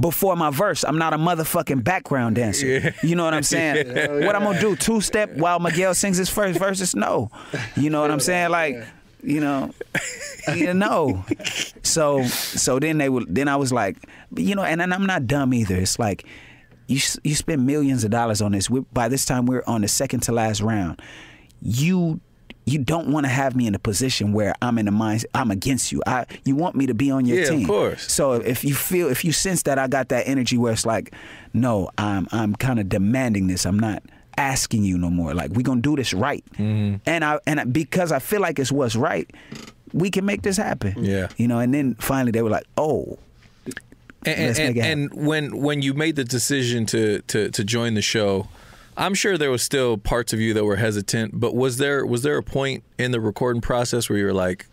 [0.02, 0.84] before my verse.
[0.84, 2.94] I'm not a motherfucking background dancer.
[3.04, 3.88] You know what I'm saying?
[4.26, 4.76] What I'm gonna do?
[4.76, 6.96] Two step while Miguel sings his first verses?
[6.96, 7.32] No.
[7.76, 8.50] You know what I'm saying?
[8.50, 8.84] Like,
[9.24, 9.72] you know,
[10.56, 11.24] you know.
[11.84, 13.34] So so then they would.
[13.34, 13.98] Then I was like,
[14.36, 15.76] you know, and, and I'm not dumb either.
[15.76, 16.26] It's like.
[16.88, 18.70] You, you spend millions of dollars on this.
[18.70, 21.02] we by this time, we're on the second to last round.
[21.62, 22.20] You
[22.65, 25.52] you don't want to have me in a position where I'm in the mind I'm
[25.52, 26.02] against you.
[26.06, 28.12] I you want me to be on your Yeah, of course.
[28.12, 31.13] So if you feel if you sense that I got that energy where it's like,
[31.54, 33.65] no, I'm I'm kind of demanding this.
[33.65, 34.04] I'm not
[34.38, 35.34] asking you no more.
[35.34, 36.45] Like we're gonna do this right.
[36.54, 36.97] Mm-hmm.
[37.06, 39.30] And I and I, because I feel like it's what's right,
[39.93, 41.04] we can make this happen.
[41.04, 41.28] Yeah.
[41.38, 41.60] You know.
[41.60, 43.17] And then finally they were like, oh,
[44.24, 48.47] And, and, and when when you made the decision to, to to join the show,
[48.97, 51.39] I'm sure there was still parts of you that were hesitant.
[51.39, 54.67] But was there was there a point in the recording process where you were like,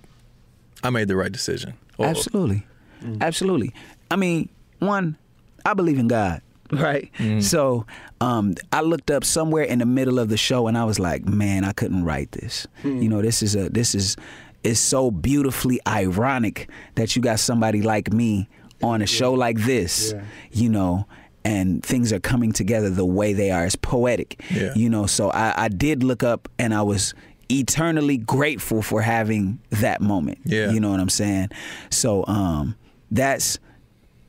[0.83, 1.75] I made the right decision?
[1.99, 2.67] Or- Absolutely.
[3.03, 3.21] Mm.
[3.21, 3.73] Absolutely.
[4.11, 4.49] I mean,
[4.81, 5.17] one,
[5.65, 6.41] I believe in God,
[6.73, 7.11] right?
[7.19, 7.43] Mm.
[7.43, 7.87] So
[8.21, 11.25] um, I looked up somewhere in the middle of the show and I was like,
[11.25, 12.67] man, I couldn't write this.
[12.83, 13.01] Hmm.
[13.01, 14.17] You know, this is a this is
[14.65, 18.49] it's so beautifully ironic that you got somebody like me
[18.83, 20.23] on a show like this, Yeah.
[20.53, 21.07] you know,
[21.45, 23.65] and things are coming together the way they are.
[23.65, 24.41] It's poetic.
[24.51, 24.73] Yeah.
[24.75, 27.15] You know, so I, I did look up and I was
[27.51, 30.39] eternally grateful for having that moment.
[30.45, 30.71] Yeah.
[30.71, 31.49] You know what I'm saying?
[31.91, 32.77] So um
[33.11, 33.59] that's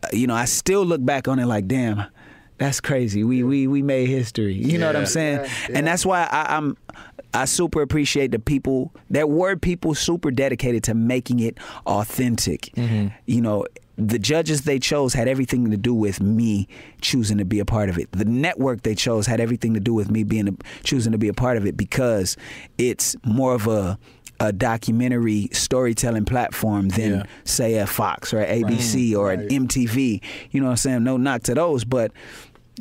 [0.04, 2.06] uh, you know, I still look back on it like, damn,
[2.58, 3.24] that's crazy.
[3.24, 4.54] We we we made history.
[4.54, 5.40] You know what I'm saying?
[5.40, 5.78] Yeah, yeah.
[5.78, 6.78] And that's why I, I'm
[7.34, 8.94] I super appreciate the people.
[9.10, 12.76] There were people super dedicated to making it authentic.
[13.26, 13.66] You know,
[14.00, 16.68] the judges they chose had everything to do with me
[17.02, 18.10] choosing to be a part of it.
[18.12, 21.28] The network they chose had everything to do with me being a, choosing to be
[21.28, 22.38] a part of it because
[22.78, 24.00] it's more of a
[24.42, 27.24] a documentary storytelling platform than Yeah.
[27.44, 30.22] say a Fox or a ABC or an MTV.
[30.52, 31.04] You know what I'm saying?
[31.04, 32.14] No knock to those, but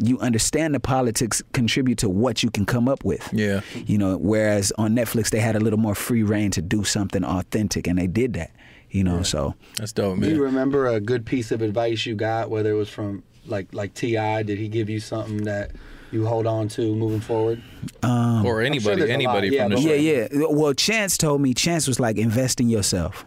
[0.01, 3.29] you understand the politics contribute to what you can come up with.
[3.33, 3.63] Yeah.
[3.87, 7.25] You know, whereas on Netflix they had a little more free reign to do something
[7.25, 8.53] authentic, and they did that.
[8.91, 10.31] You know, so That's dope, man.
[10.31, 13.73] Do you remember a good piece of advice you got, whether it was from like
[13.75, 14.43] like T.I.?
[14.45, 15.73] Did he give you something that
[16.11, 17.63] you hold on to moving forward?
[18.03, 19.93] Or anybody, there's a anybody yeah, from the but- show.
[19.93, 20.47] Yeah, yeah.
[20.49, 23.27] Well, Chance told me Chance was like invest in yourself.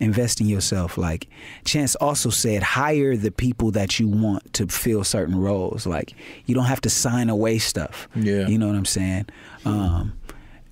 [0.00, 0.98] Invest in yourself.
[0.98, 1.28] Like
[1.64, 5.86] Chance also said, hire the people that you want to fill certain roles.
[5.86, 6.14] Like
[6.46, 8.08] you don't have to sign away stuff.
[8.16, 8.48] Yeah.
[8.48, 9.26] you know what I'm saying.
[9.64, 10.18] Um,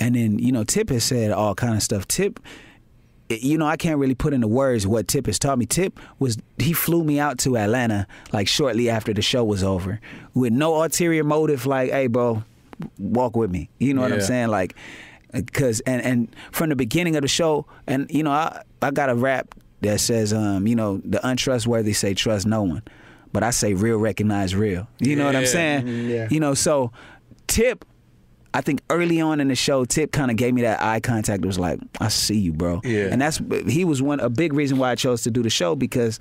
[0.00, 2.08] and then you know Tip has said all kind of stuff.
[2.08, 2.40] Tip.
[3.40, 5.66] You know, I can't really put into words what Tip has taught me.
[5.66, 10.00] Tip was he flew me out to Atlanta like shortly after the show was over,
[10.34, 11.66] with no ulterior motive.
[11.66, 12.42] Like, hey, bro,
[12.98, 13.68] walk with me.
[13.78, 14.48] You know what I'm saying?
[14.48, 14.74] Like,
[15.32, 19.08] because and and from the beginning of the show, and you know, I I got
[19.10, 22.82] a rap that says, um, you know, the untrustworthy say trust no one,
[23.32, 24.86] but I say real recognize real.
[24.98, 25.82] You know what I'm saying?
[25.86, 26.28] Mhm, yeah.
[26.30, 26.92] You know, so
[27.46, 27.84] Tip.
[28.54, 31.42] I think early on in the show, Tip kind of gave me that eye contact.
[31.42, 33.08] It was like, "I see you, bro." Yeah.
[33.10, 35.74] and that's he was one a big reason why I chose to do the show
[35.74, 36.18] because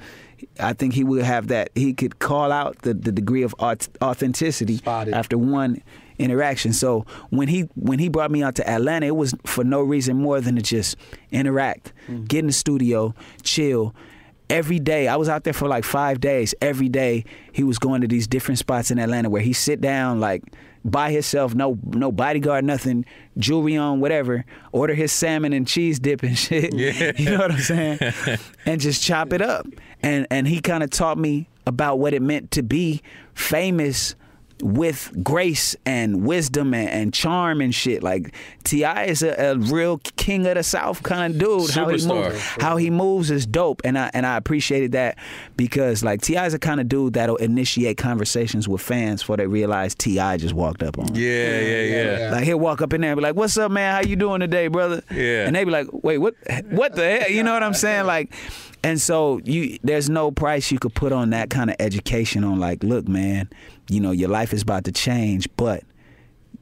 [0.60, 3.90] I think he would have that he could call out the, the degree of aut-
[4.02, 5.14] authenticity Spotted.
[5.14, 5.82] after one
[6.18, 6.74] interaction.
[6.74, 10.18] So when he when he brought me out to Atlanta, it was for no reason
[10.18, 10.96] more than to just
[11.32, 12.28] interact, mm.
[12.28, 13.14] get in the studio,
[13.44, 13.94] chill.
[14.50, 16.54] Every day, I was out there for like five days.
[16.62, 20.20] Every day, he was going to these different spots in Atlanta where he sit down
[20.20, 20.44] like
[20.84, 23.06] by himself, no no bodyguard, nothing,
[23.38, 24.46] jewelry on, whatever.
[24.72, 26.74] Order his salmon and cheese dip and shit.
[26.74, 27.12] Yeah.
[27.18, 28.00] you know what I'm saying?
[28.66, 29.68] and just chop it up.
[30.02, 33.02] And and he kind of taught me about what it meant to be
[33.34, 34.16] famous
[34.62, 38.04] with grace and wisdom and, and charm and shit.
[38.04, 39.06] Like T.I.
[39.06, 41.72] is a, a real king of the South kind of dude.
[41.72, 45.18] How he moves, how he moves is dope, and I and I appreciated that
[45.58, 46.46] because like T.I.
[46.46, 50.38] is a kind of dude that'll initiate conversations with fans before they realize T.I.
[50.38, 51.10] just walked up on.
[51.10, 51.16] him.
[51.16, 52.20] Yeah, yeah, yeah.
[52.20, 52.32] yeah.
[52.32, 53.94] Like he'll walk up in there and be like, "What's up, man?
[53.94, 55.46] How you doing today, brother?" Yeah.
[55.48, 56.36] And they be like, "Wait, what?
[56.70, 58.06] What the hell?" You know what I'm saying?
[58.06, 58.34] Like,
[58.84, 62.44] and so you, there's no price you could put on that kind of education.
[62.44, 63.50] On like, look, man,
[63.90, 65.84] you know, your life is about to change, but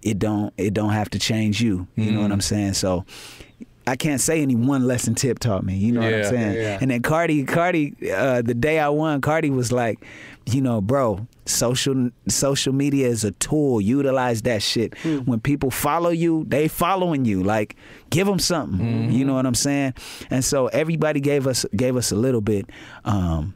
[0.02, 1.88] it don't, it don't have to change you.
[1.96, 2.34] You know what Mm.
[2.34, 2.74] I'm saying?
[2.74, 3.06] So.
[3.88, 5.76] I can't say any one lesson Tip taught me.
[5.76, 6.54] You know what I'm saying?
[6.54, 6.78] Yeah, yeah.
[6.80, 9.98] And then Cardi, Cardi, uh, the day I won, Cardi was like,
[10.46, 13.82] you know, bro, social social media is a tool.
[13.82, 14.98] Utilize that shit.
[15.04, 17.44] When people follow you, they following you.
[17.44, 17.76] Like,
[18.10, 19.12] give them something.
[19.12, 19.94] You know what I'm saying?
[20.30, 22.70] And so everybody gave us gave us a little bit.
[23.06, 23.56] Um,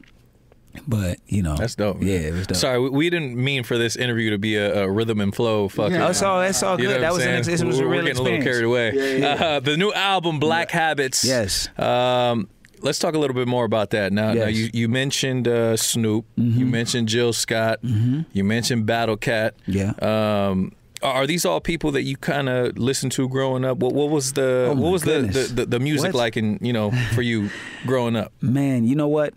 [0.88, 1.98] but you know, That's dope.
[1.98, 2.08] man.
[2.10, 2.58] Yeah, it was dope.
[2.58, 5.68] Sorry, we, we didn't mean for this interview to be a, a rhythm and flow
[5.70, 5.96] fucking.
[5.98, 7.02] Oh, it's all it's all You know good.
[7.04, 7.38] That I'm was an saying?
[7.38, 8.92] ex- this was a We're real getting a little carried away.
[8.94, 9.46] Yeah, yeah.
[9.46, 11.24] Uh, the new album, Black Habits.
[11.24, 11.70] Yes.
[11.78, 12.50] Um,
[12.84, 14.14] let's talk a little bit more about that.
[14.14, 14.50] Now, now Yes.
[14.50, 14.58] Mm-hmm.
[14.76, 16.26] you, you mentioned uh, Snoop.
[16.36, 17.80] You mentioned Jill Scott.
[17.84, 19.56] You mentioned Battle Cat.
[19.66, 19.94] Yeah.
[20.02, 23.78] Um, are these all people that you kind of listened to growing up?
[23.80, 26.20] What, what was the Oh, what was the, the, the, the music What?
[26.20, 27.50] like in you know for you
[27.86, 28.32] growing up?
[28.42, 29.34] Man, you know what?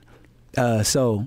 [0.57, 1.27] Uh, so,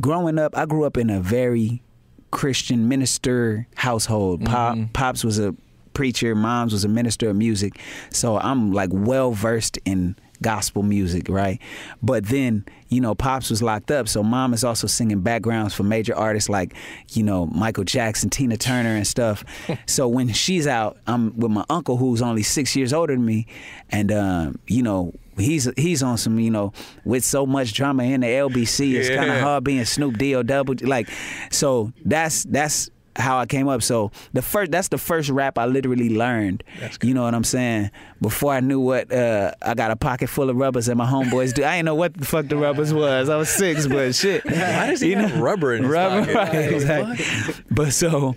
[0.00, 1.82] growing up, I grew up in a very
[2.30, 4.44] Christian minister household.
[4.44, 5.54] Pop, Pops was a
[5.94, 7.78] preacher, Mom's was a minister of music.
[8.10, 11.60] So I'm like well versed in gospel music, right?
[12.02, 15.82] But then, you know, Pops was locked up, so Mom is also singing backgrounds for
[15.82, 16.74] major artists like,
[17.10, 19.44] you know, Michael Jackson, Tina Turner, and stuff.
[19.86, 23.46] so when she's out, I'm with my uncle who's only six years older than me,
[23.90, 26.72] and um, you know, he's he's on some, you know,
[27.04, 30.42] with so much drama in the LBC, it's kind of hard being Snoop D O
[30.42, 31.08] double like.
[31.50, 33.82] So that's that's how I came up.
[33.82, 36.64] So the first that's the first rap I literally learned.
[37.02, 37.90] You know what I'm saying?
[38.20, 41.52] Before I knew what uh, I got a pocket full of rubbers and my homeboys
[41.54, 41.64] do.
[41.64, 43.28] I didn't know what the fuck the rubbers was.
[43.28, 44.44] I was six, but shit.
[44.46, 46.54] Why does he have rubber in his rubber, pocket?
[46.54, 47.64] right, exactly.
[47.70, 48.34] But so,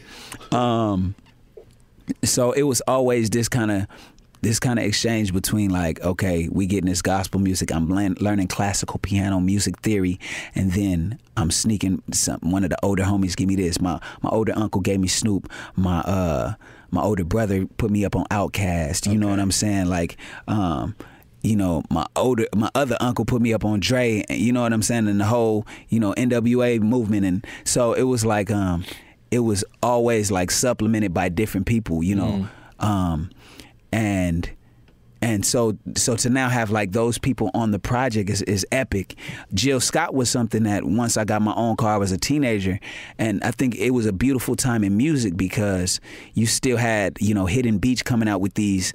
[0.52, 1.16] um,
[2.24, 3.88] so it was always this kind of
[4.42, 7.72] this kind of exchange between like, okay, we getting this gospel music.
[7.72, 10.20] I'm learn, learning classical piano music theory,
[10.56, 12.02] and then I'm sneaking.
[12.12, 13.80] Some, one of the older homies give me this.
[13.80, 15.52] My my older uncle gave me Snoop.
[15.76, 16.56] My uh
[16.90, 19.12] my older brother put me up on Outkast.
[19.12, 19.88] You know what I'm saying?
[19.88, 20.96] Like, um.
[21.44, 24.62] You know, my older, my other uncle put me up on Dre, and you know
[24.62, 28.52] what I'm saying, and the whole, you know, NWA movement, and so it was like,
[28.52, 28.86] um,
[29.32, 32.48] it was always like supplemented by different people, you know,
[32.80, 33.32] um,
[33.92, 34.50] and
[35.22, 39.16] and so so to now have like those people on the project is, is epic.
[39.54, 42.80] Jill Scott was something that once I got my own car I was a teenager
[43.20, 46.00] and I think it was a beautiful time in music because
[46.34, 48.94] you still had, you know, Hidden Beach coming out with these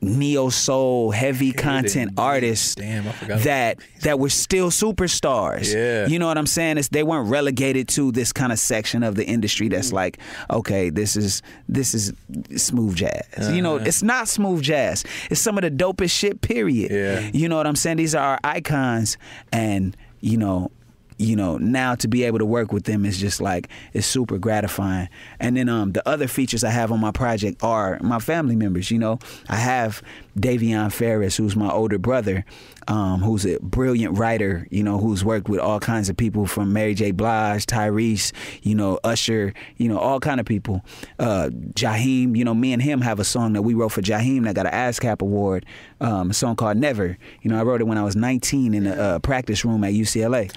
[0.00, 5.74] neo soul, heavy content artists Damn, I forgot that that were still superstars.
[5.74, 6.06] Yeah.
[6.06, 6.78] You know what I'm saying?
[6.78, 9.72] It's, they weren't relegated to this kind of section of the industry Mm.
[9.72, 10.18] that's like,
[10.50, 12.12] okay, this is this is
[12.56, 13.50] smooth jazz.
[13.52, 13.84] You know, Uh-huh.
[13.86, 15.04] it's not smooth jazz.
[15.30, 16.40] It's some of the dopest shit.
[16.40, 16.90] Period.
[16.90, 17.30] Yeah.
[17.32, 17.96] You know what I'm saying?
[17.96, 19.16] These are our icons,
[19.52, 20.70] and you know.
[21.18, 24.38] You know, now to be able to work with them is just like it's super
[24.38, 25.08] gratifying.
[25.40, 28.90] And then um the other features I have on my project are my family members.
[28.90, 30.02] You know, I have
[30.38, 32.44] Davion Farris, who's my older brother,
[32.86, 34.66] um, who's a brilliant writer.
[34.70, 37.10] You know, who's worked with all kinds of people from Mary J.
[37.10, 40.84] Blige, Tyrese, you know, Usher, you know, all kind of people.
[41.18, 44.44] Uh, Jaheim, you know, me and him have a song that we wrote for Jaheim
[44.44, 45.66] that got an ASCAP award.
[46.00, 47.18] Um, a song called Never.
[47.42, 49.92] You know, I wrote it when I was 19 in a uh, practice room at
[49.92, 50.50] UCLA.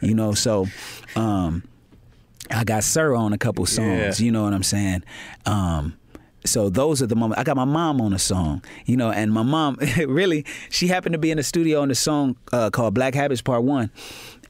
[0.00, 0.66] You know, so.
[1.16, 1.64] Um,
[2.50, 4.20] I got Sir on a couple songs.
[4.20, 4.24] Yeah.
[4.24, 5.04] You know what I'm saying?
[5.44, 5.98] Um,
[6.44, 7.40] so those are the moments.
[7.40, 11.12] I got my mom on a song, you know, and my mom really she happened
[11.14, 13.90] to be in the studio on the song uh, called Black Habits Part One,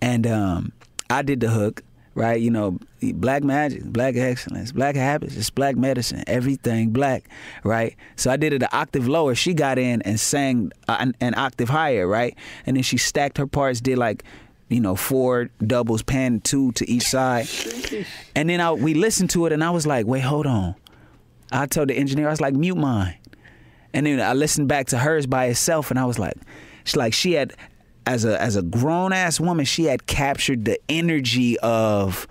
[0.01, 0.73] and um,
[1.11, 1.83] I did the hook.
[2.15, 7.29] Right, you know, black magic, black excellence, black habits, it's black medicine, everything black,
[7.63, 7.95] right?
[8.17, 9.37] So I did it an octave lower.
[9.37, 12.37] She got in and sang uh, an, an octave higher, right?
[12.67, 14.25] And then she stacked her parts, did like
[14.69, 17.49] you know, four doubles, pan two to each side.
[18.35, 20.75] And then I, we listened to it, and I was like, wait, hold on.
[21.53, 23.17] I told the engineer, I was like, mute mine.
[23.95, 26.37] And then I listened back to hers by itself, and I was like,
[26.85, 27.55] she's like, she had,
[28.07, 32.27] as a as a grown ass woman, she had captured the energy of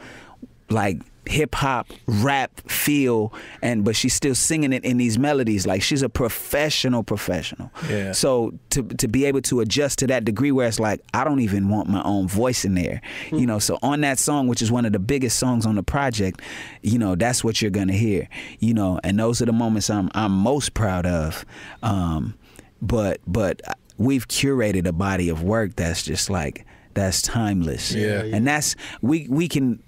[0.69, 5.65] like hip hop rap feel and but she's still singing it in these melodies.
[5.67, 7.71] Like she's a professional professional.
[7.89, 8.11] Yeah.
[8.11, 11.39] so to to be able to adjust to that degree where it's like I don't
[11.39, 13.01] even want my own voice in there.
[13.31, 15.83] You know so on that song which is one of the biggest songs on the
[15.83, 16.41] project
[16.81, 18.27] you know that's what you're gonna hear.
[18.59, 21.45] You know and those are the moments I'm I'm most proud of.
[21.83, 22.35] Um
[22.81, 23.61] but but
[23.97, 27.93] we've curated a body of work that's just like that's timeless.
[27.93, 28.23] Yeah.
[28.23, 29.81] and that's we we can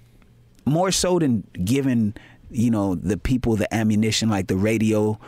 [0.70, 2.14] more so than giving
[2.50, 5.18] you know the people the ammunition like the radio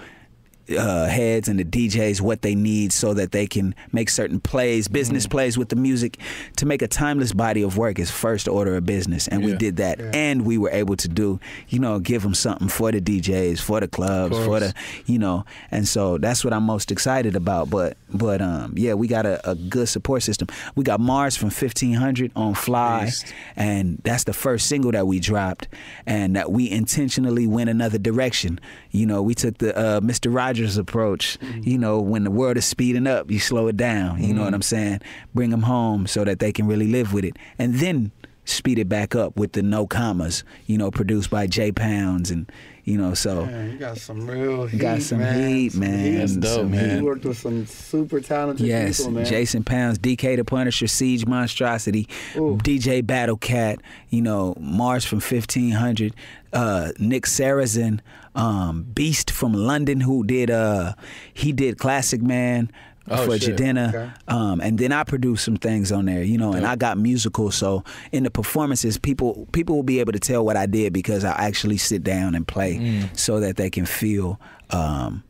[0.71, 4.89] uh, heads and the DJs what they need so that they can make certain plays,
[4.89, 6.19] business plays with the music.
[6.57, 9.77] To make a timeless body of work is first order of business, and we did
[9.77, 10.01] that.
[10.15, 13.81] And we were able to do, you know, give them something for the DJs, for
[13.81, 14.75] the clubs, for the,
[15.07, 15.45] you know.
[15.71, 17.69] And so that's what I'm most excited about.
[17.71, 20.49] But but um yeah, we got a, a good support system.
[20.77, 23.35] We got Mars from 1500 on Fly, Beast.
[23.57, 25.69] and that's the first single that we dropped,
[26.07, 28.61] and that we intentionally went another direction.
[28.91, 30.33] You know, we took the uh, Mr.
[30.33, 31.39] Rogers approach.
[31.41, 31.69] Mm-hmm.
[31.69, 34.23] You know, when the world is speeding up, you slow it down.
[34.23, 34.45] You know mm-hmm.
[34.45, 35.01] what I'm saying?
[35.35, 38.13] Bring them home so that they can really live with it, and then
[38.45, 40.45] speed it back up with the no commas.
[40.67, 42.51] You know, produced by Jay Pounds, and
[42.85, 45.49] you know, so Man, you got some real heat, got some man.
[45.49, 46.19] heat, man.
[46.19, 46.99] That's dope, Some man.
[46.99, 49.25] You worked with some super talented Yes, people, man.
[49.25, 52.59] Jason Pounds, DK the Punisher, Siege Monstracity, Ooh.
[52.63, 56.13] DJ Battle Cat, you know, Mars from 1500,
[56.53, 58.01] uh, Nick Sarazin,
[58.35, 60.95] um, Beast from London, who did, uh,
[61.33, 62.69] he did Classic Man
[63.11, 63.57] Oh, for shit.
[63.57, 63.89] Jidenna.
[63.89, 64.11] Okay.
[64.29, 67.51] Um, and then I produced some things on there, you know, and I got musical.
[67.51, 71.25] So in the performances, people people will be able to tell what I did because
[71.25, 73.19] I actually sit down and play Mm.
[73.19, 74.39] so that they can feel
[74.71, 75.25] um,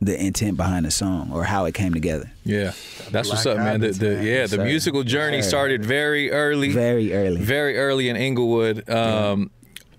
[0.00, 2.30] the intent behind the song or how it came together.
[2.44, 2.72] Yeah,
[3.10, 3.80] that's what's up, man.
[3.80, 4.24] The, Habits, the man.
[4.26, 4.64] yeah, the Sir.
[4.64, 7.40] musical journey started very early, Very early.
[7.42, 8.88] very early in Inglewood.
[8.88, 9.50] Um,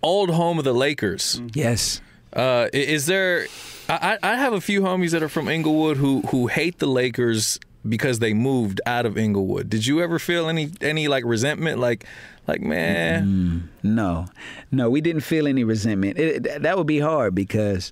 [0.01, 1.41] Old home of the Lakers.
[1.53, 1.99] Yes.
[2.31, 3.47] Uh, is there?
[3.89, 7.59] I, I have a few homies that are from Inglewood who who hate the Lakers
[7.87, 9.69] because they moved out of Inglewood.
[9.69, 11.79] Did you ever feel any any like resentment?
[11.79, 12.05] Like
[12.47, 14.27] like man, No,
[14.71, 16.17] no, we didn't feel any resentment.
[16.19, 17.91] It- that would be hard because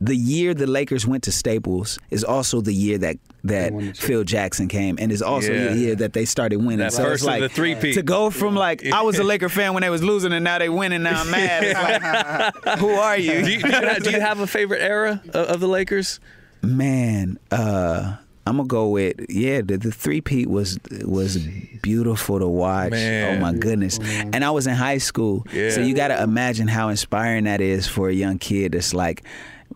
[0.00, 3.86] the year the Lakers went to Staples is also the year that that They won
[3.86, 4.04] the chip.
[4.04, 5.68] Phil Jackson came, and is also Yeah.
[5.72, 6.78] the year that they started winning.
[6.78, 7.94] That so first it's of like the three-peat.
[7.94, 10.58] to go from like I was a Laker fan when they was losing, and now
[10.58, 11.02] they winning.
[11.02, 11.64] Now I'm mad.
[11.64, 13.42] It's like, who are you?
[13.42, 16.20] do you, do, you have, do you have a favorite era of, of the Lakers?
[16.62, 19.60] Man, uh, I'm gonna go with yeah.
[19.62, 21.38] The, the three peat was was
[21.82, 22.90] beautiful to watch.
[22.90, 23.36] Man.
[23.36, 23.98] Oh my goodness!
[24.00, 25.70] And I was in high school, Yeah.
[25.70, 28.72] so you got to imagine how inspiring that is for a young kid.
[28.72, 29.22] That's like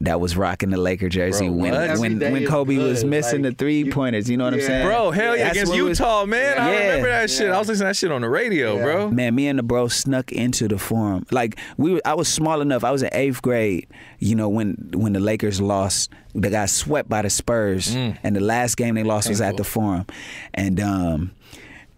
[0.02, 1.80] that was rocking the Laker jersey Bro, when what?
[1.90, 4.28] Every when day when is Kobe was missing Like, the three pointers.
[4.28, 6.58] You know what I'm saying, Bro, hell yeah, That's against what it was- Utah, man.
[6.58, 7.50] I remember that shit.
[7.50, 8.82] I was listening to that shit on the radio, Yeah.
[8.82, 9.10] bro.
[9.10, 11.24] Man, me and the bro snuck into the forum.
[11.30, 12.84] Like we, were, I was small enough.
[12.84, 13.86] I was in eighth grade.
[14.18, 18.40] You know when when the Lakers lost, they got swept by the Spurs, and the
[18.40, 19.56] last game they lost was at Mm.
[19.58, 20.06] The forum,
[20.54, 21.30] and um,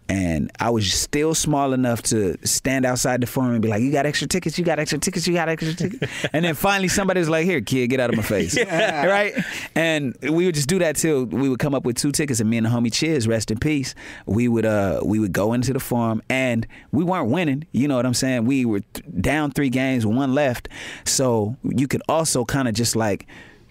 [0.08, 3.90] and I was still small enough to stand outside the forum and be like, "You
[3.90, 4.58] got extra tickets?
[4.58, 5.26] You got extra tickets?
[5.26, 8.16] You got extra tickets?" and then finally somebody was like, "Here, kid, get out of
[8.16, 9.32] my face!" right?
[9.74, 12.50] And we would just do that till we would come up with two tickets, and
[12.50, 13.94] me and the homie Chiz, rest in peace,
[14.26, 17.66] we would uh we would go into the forum, and we weren't winning.
[17.72, 18.44] You know what I'm saying?
[18.44, 18.80] We were
[19.20, 20.68] down three games, one left,
[21.04, 23.26] so you could also kind of just like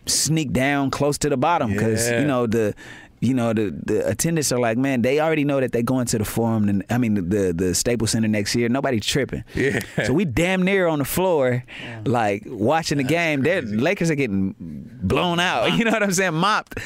[0.06, 2.20] sneak down close to the bottom because Yeah.
[2.20, 2.76] you know the
[3.24, 6.18] you know the the attendants are like man they already know that they're going to
[6.18, 8.68] the forum and I mean the the, the Staples Center next year.
[8.68, 9.44] Nobody's tripping.
[9.56, 9.80] Yeah.
[10.06, 11.64] so we damn near on the floor
[12.06, 13.42] like watching the game.
[13.44, 14.54] They're, Lakers are getting
[15.02, 15.72] blown out.
[15.78, 16.34] You know what I'm saying?
[16.34, 16.80] Mopped.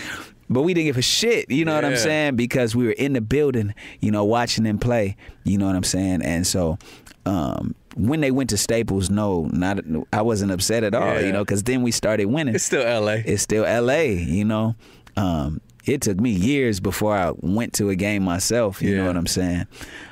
[0.49, 1.49] But we didn't give a shit.
[1.49, 2.35] You know what I'm saying?
[2.38, 5.17] Because we were in the building you know watching them play.
[5.43, 6.21] You know what I'm saying?
[6.21, 6.77] And so
[7.25, 9.79] um when they went to Staples, no, not
[10.13, 11.19] I wasn't upset at all, Yeah.
[11.25, 12.53] you know, because then we started winning.
[12.53, 13.23] It's still L.A.
[13.25, 14.75] it's still LA, you know.
[15.15, 19.17] Um, it took me years before I went to a game myself, you know what
[19.17, 19.67] I'm saying?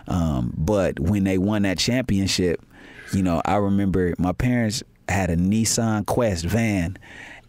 [0.07, 2.61] Um, but when they won that championship,
[3.13, 6.97] you know, I remember my parents had a Nissan Quest van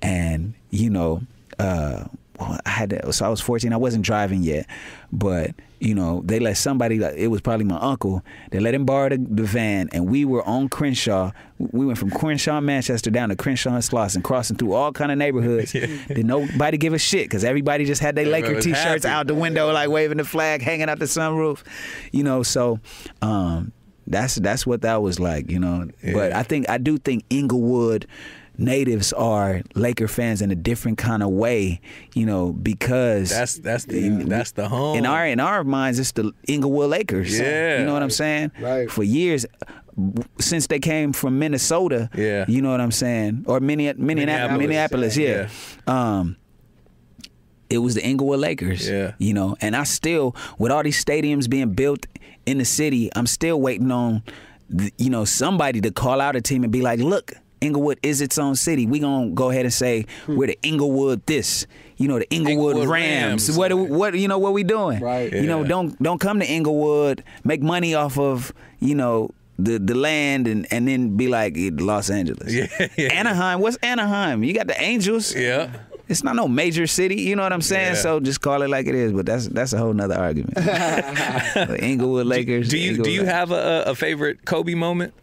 [0.02, 1.22] and, you know,
[1.58, 2.04] uh,
[2.38, 3.72] well, I had to, so I was 14.
[3.72, 4.66] I wasn't driving yet,
[5.12, 7.02] but you know they let somebody.
[7.02, 8.22] It was probably my uncle.
[8.50, 11.32] They let him borrow the, the van, and we were on Crenshaw.
[11.58, 15.18] We went from Crenshaw, Manchester, down to Crenshaw and Slauson, crossing through all kind of
[15.18, 15.72] neighborhoods.
[15.72, 19.08] Did nobody give a shit because everybody just had their Laker t-shirts happy.
[19.08, 21.62] out the window, like waving the flag, hanging out the sunroof.
[22.12, 22.80] You know, so.
[23.22, 23.72] um
[24.06, 25.88] that's that's what that was like, you know.
[26.12, 28.06] But I think I do think Inglewood
[28.58, 31.80] natives are Laker fans in a different kind of way,
[32.14, 34.96] you know, because That's that's the that's the home.
[34.98, 37.38] in our in our minds it's the Inglewood Lakers.
[37.38, 37.78] Yeah.
[37.80, 38.52] you know what I'm saying?
[38.60, 38.90] Right.
[38.90, 39.46] For years,
[40.38, 42.10] since they came from Minnesota.
[42.14, 42.44] Yeah.
[42.48, 45.16] you know what I'm saying, or Minneapolis, Minneapolis, Minneapolis.
[45.16, 46.18] Minneapolis yeah.
[46.20, 46.36] Um,
[47.68, 48.88] it was the Inglewood Lakers.
[48.88, 49.14] Yeah.
[49.18, 52.06] You know, and I still, with all these stadiums being built
[52.46, 54.22] in the city, I'm still waiting on,
[54.76, 57.32] th- you know, somebody to call out a team and be like, look,
[57.66, 58.86] Inglewood is its own city.
[58.86, 60.36] We gonna go ahead and say hmm.
[60.36, 61.66] we're the Inglewood this.
[61.96, 63.48] You know, the Inglewood, Inglewood Rams.
[63.48, 63.58] Rams.
[63.58, 65.00] What what you know what we doing?
[65.00, 65.32] Right.
[65.32, 69.94] You know, don't don't come to Inglewood, make money off of, you know, the, the
[69.94, 72.52] land and, and then be like Los Angeles.
[72.52, 73.12] Yeah, yeah.
[73.12, 74.44] Anaheim, what's Anaheim?
[74.44, 75.34] You got the Angels.
[75.34, 75.70] yeah.
[76.08, 77.94] It's not no major city, you know what I'm saying?
[77.94, 78.00] Yeah.
[78.00, 79.12] So just call it like it is.
[79.12, 80.56] But that's that's a whole nother argument.
[81.82, 82.68] Inglewood Lakers.
[82.68, 83.34] Do you do you Lakers.
[83.34, 85.14] have a, a favorite Kobe moment?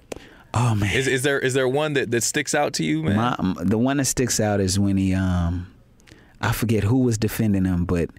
[0.53, 3.15] Oh man, Is is there is there one that, that sticks out to you, man?
[3.15, 5.73] My, the one that sticks out is when he um,
[6.41, 8.09] I forget who was defending him, but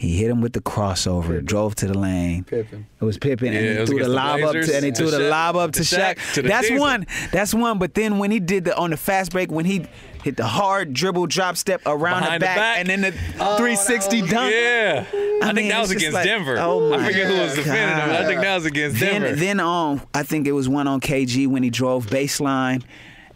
[0.00, 2.44] he hit him with the crossover, drove to the lane.
[2.44, 2.86] Pippen.
[3.00, 5.18] It was Pippen, Yeah, and he threw the lob up to, and he threw the
[5.18, 6.34] lob up to Shaq.
[6.34, 7.04] To That's one.
[7.32, 7.78] That's one.
[7.80, 9.86] But then when he did the on the fast break, when he
[10.22, 12.78] hit the hard dribble drop step around the the back, back.
[12.78, 13.08] and then the
[13.40, 14.54] Oh, 360 was- dunk.
[14.54, 16.56] yeah, I, think mean, that was against like, Denver.
[16.60, 18.10] oh my I forget who was defending him.
[18.10, 19.28] I think that was against Denver.
[19.30, 22.84] Then, then on, I think it was one on KG when he drove baseline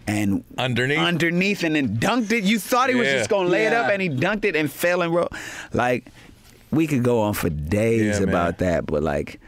[0.07, 0.99] and Underneath?
[0.99, 2.43] underneath, and then dunked it.
[2.45, 5.03] You thought he was just gonna lay it up, and he dunked it and fell
[5.03, 5.33] and rolled.
[5.73, 6.07] Like
[6.73, 8.29] we could go on for days Yeah, man.
[8.31, 9.41] about that, but like,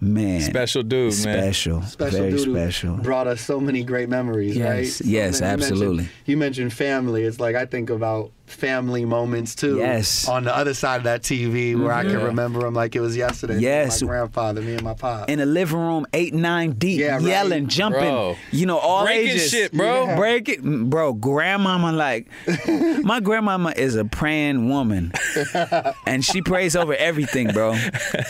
[0.00, 1.42] man, Special dude, man.
[1.52, 2.96] special, Special very dude special.
[2.96, 4.86] brought us so many great memories, Yes, right?
[4.86, 6.08] So yes, you mentioned- absolutely.
[6.26, 7.22] You mentioned family.
[7.24, 9.78] It's like I think about family moments too.
[9.78, 10.28] Yes.
[10.28, 12.24] On the other side of that TV, where I can mm-hmm.
[12.26, 13.54] remember them like it was yesterday.
[13.54, 14.02] Me and Yes.
[14.02, 15.28] My grandfather, me and my pop.
[15.30, 17.22] in the living room, eight, nine deep, Yeah, right.
[17.22, 18.36] yelling, jumping, Bro.
[18.50, 19.50] you know, all Breaking ages.
[19.50, 20.06] shit, bro.
[20.06, 20.16] Yeah.
[20.16, 21.12] Break it, mm, bro.
[21.12, 22.28] Grandmama, like,
[23.02, 25.12] my grandmama is a praying woman,
[26.06, 27.76] and she prays over everything, bro.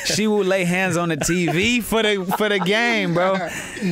[0.05, 3.37] She will lay hands on the TV for the for the game, bro.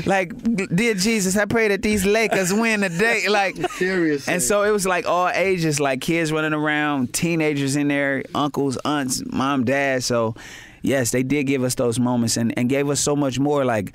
[0.07, 0.33] Like,
[0.74, 3.29] dear Jesus, I pray that these Lakers win today.
[3.29, 4.33] Like, Seriously.
[4.33, 8.77] and so it was like all ages, like kids running around, teenagers in there, uncles,
[8.85, 10.03] aunts, mom, dad.
[10.03, 10.35] So,
[10.83, 13.95] yes, they did give us those moments and, and gave us so much more, like,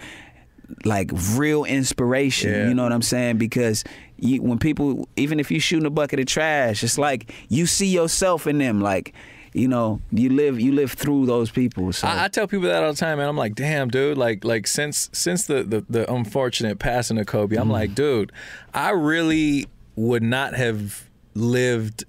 [0.86, 2.52] like real inspiration.
[2.52, 2.68] Yeah.
[2.68, 3.38] You know what I'm saying?
[3.38, 3.84] Because
[4.18, 7.88] you, when people, even if you shooting a bucket of trash, it's like you see
[7.88, 8.82] yourself in them.
[8.82, 9.14] Like,
[9.54, 11.94] you know, you live you live through those people.
[11.94, 14.18] So I, I tell people that all the time, and I'm like, damn, dude.
[14.18, 17.62] Like, like since since the the, the unfortunate passing of Kobe, Mm.
[17.62, 18.32] I'm like, dude,
[18.74, 22.06] I really would not have lived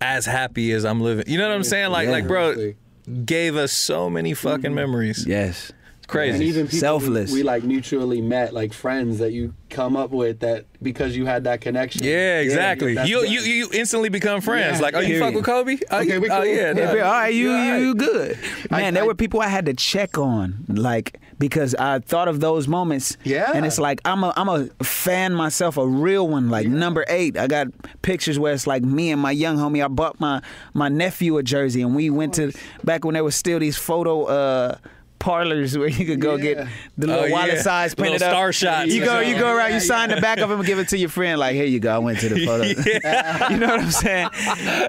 [0.00, 1.24] as happy as I'm living.
[1.26, 1.90] You know what I'm saying?
[1.90, 2.12] Like, Yeah.
[2.12, 2.76] like, bro, Seriously.
[3.24, 4.74] gave us so many fucking mm.
[4.74, 5.24] memories.
[5.26, 5.72] yes.
[5.98, 6.34] It's crazy.
[6.34, 7.32] And even people Selfless.
[7.32, 11.26] We, we like mutually met, like friends that you come up with that because you
[11.26, 12.02] had that connection.
[12.04, 12.94] yeah, exactly.
[12.94, 13.28] that's you, right.
[13.30, 14.78] you you instantly become friends.
[14.78, 15.76] Yeah, like, oh, you fuck with Kobe?
[15.90, 16.46] Oh, Okay, you- we oh cool.
[16.46, 16.94] yeah, Yeah, no.
[16.94, 17.78] Yeah, all right, you, you right.
[17.78, 18.38] you good.
[18.70, 22.40] Man, there I- were people I had to check on, like because I thought of
[22.40, 23.16] those moments.
[23.24, 23.52] Yeah.
[23.54, 27.36] And it's like I'm a I'm a fan myself, a real one, like number eight.
[27.36, 27.68] I got
[28.02, 29.84] pictures where it's like me and my young homie.
[29.84, 30.42] I bought my
[30.74, 32.52] my nephew a jersey, and we went to
[32.84, 34.24] back when there was still these photo.
[34.24, 34.76] uh
[35.18, 36.42] parlors where you could go Yeah.
[36.54, 37.62] get the little Oh, wallet yeah.
[37.62, 38.30] size Little printed up.
[38.30, 40.78] star shots You go, you go around, you sign the back of them and give
[40.78, 41.38] it to your friend.
[41.40, 41.94] Like, here you go.
[41.94, 42.64] I went to the photo.
[43.52, 44.28] you know what I'm saying?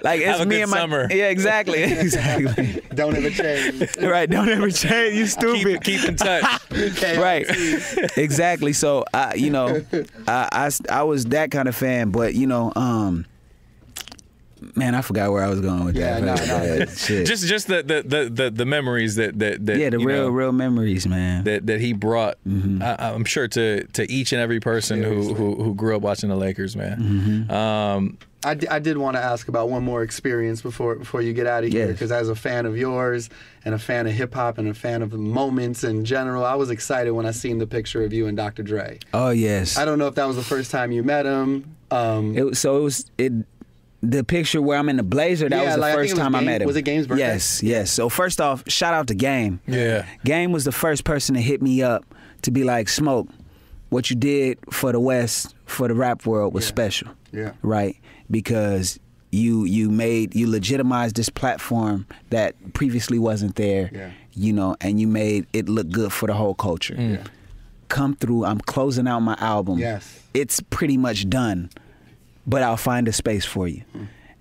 [0.03, 1.07] Like it's Have a me good and my summer.
[1.11, 2.82] yeah, exactly, exactly.
[2.93, 3.97] Don't ever change.
[3.97, 4.30] right.
[4.30, 5.15] Don't ever change.
[5.15, 5.82] You stupid.
[5.84, 6.43] Keep, keep in touch.
[7.17, 7.45] right
[8.17, 9.84] exactly so i you know
[10.27, 13.25] I, I I was that kind of fan but you know um
[14.76, 16.86] man i forgot where i was going with Yeah, that no, no.
[16.86, 17.26] Shit.
[17.28, 20.24] just just the, the the the the memories that that, that yeah the you real
[20.26, 22.38] know, real memories man that that he brought.
[22.47, 22.82] Mm-hmm.
[22.82, 26.30] I, I'm sure to to each and every person who, who who grew up watching
[26.30, 27.47] the Lakers, man.
[27.47, 27.51] Mm-hmm.
[27.51, 31.45] Um, I, I did want to ask about one more experience before before you get
[31.47, 31.91] out of here Yes.
[31.93, 33.30] because as a fan of yours
[33.66, 36.55] and a fan of hip hop and a fan of the moments in general, I
[36.55, 38.64] was excited when I seen the picture of you and Dr.
[38.64, 38.99] Dre.
[39.14, 41.76] oh yes I don't know if that was the first time you met him.
[41.91, 43.34] Um, it, was- so it was it
[44.01, 46.19] the picture where I'm in the blazer, that Yeah, was the like, first it was
[46.21, 46.67] time I met him.
[46.67, 47.23] was it Game's birthday?
[47.25, 47.91] Yes, yes.
[47.91, 49.59] So first off, shout out to Game.
[49.67, 50.05] Yeah.
[50.23, 52.05] Game was the first person to hit me up
[52.43, 53.27] to be like, Smoke,
[53.89, 57.09] what you did for the West, for the rap world was special.
[57.33, 57.51] Yeah.
[57.61, 57.97] Right?
[58.31, 58.99] Because
[59.31, 63.89] you you made you legitimized this platform that previously wasn't there.
[63.93, 64.11] Yeah.
[64.33, 66.95] You know, and you made it look good for the whole culture.
[66.95, 67.15] Mm.
[67.17, 67.23] Yeah.
[67.89, 69.79] Come through, I'm closing out my album.
[69.79, 70.19] Yes.
[70.33, 71.69] It's pretty much done
[72.45, 73.83] but I'll find a space for you.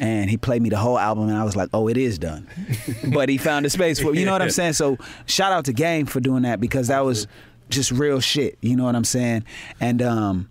[0.01, 2.46] And he played me the whole album, and I was like, "Oh, it is done."
[3.12, 4.74] but he found a space for you know what I'm saying.
[4.74, 4.96] So
[5.26, 7.26] shout out to Game for doing that because that was
[7.68, 8.59] just real shit.
[8.61, 9.44] You know what I'm saying?
[9.80, 10.49] And um,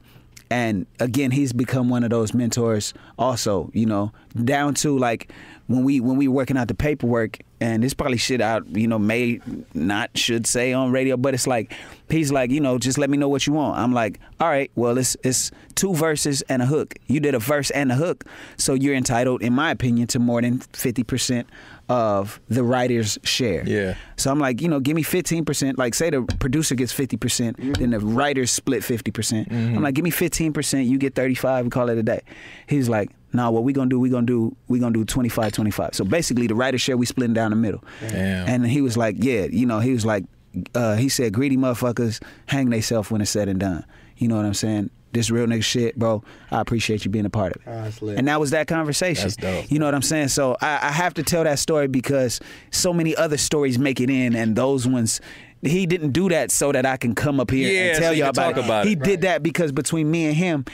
[0.49, 2.93] and again, he's become one of those mentors.
[3.17, 4.11] Also, you know,
[4.43, 5.31] down to like
[5.67, 8.67] when we when we working out the paperwork, and it's probably shit out.
[8.67, 9.39] You know, may
[9.73, 11.73] not should say on radio, but it's like
[12.09, 13.77] he's like, you know, just let me know what you want.
[13.77, 16.95] I'm like, all right, well, it's it's two verses and a hook.
[17.07, 18.23] You did a verse and a hook,
[18.57, 21.47] so you're entitled, in my opinion, to more than fifty percent
[21.89, 23.63] of the writer's share.
[23.65, 23.95] Yeah.
[24.17, 25.77] So I'm like, you know, give me 15%.
[25.77, 29.13] Like, say the producer gets 50%, percent then the writers split 50%.
[29.13, 29.77] percent mm-hmm.
[29.77, 32.21] I'm like, give me 15%, you get 35, we call it a day.
[32.67, 35.93] He's like, nah, what we gonna do, we gonna do, we gonna do 25, 25.
[35.93, 37.83] So basically the writer's share, we splitting down the middle.
[38.01, 38.47] Damn.
[38.47, 40.25] And he was like, yeah, you know, he was like,
[40.73, 43.85] uh, he said, greedy motherfuckers hang theyself when it's said and done.
[44.17, 44.89] You know what I'm saying?
[45.13, 46.23] This real nigga shit, bro.
[46.51, 47.67] I appreciate you being a part of it.
[47.67, 48.07] Ah.
[48.17, 49.23] And that was that conversation.
[49.23, 49.71] That's dope.
[49.71, 50.27] You know what I'm saying?
[50.29, 52.39] So I, I have to tell that story because
[52.71, 55.21] so many other stories make it in, and those ones.
[55.63, 58.19] He didn't do that so that I can come up here Yeah, and tell you
[58.25, 58.65] y'all can about talk it.
[58.65, 58.99] about he it.
[58.99, 60.65] did that because between me and him,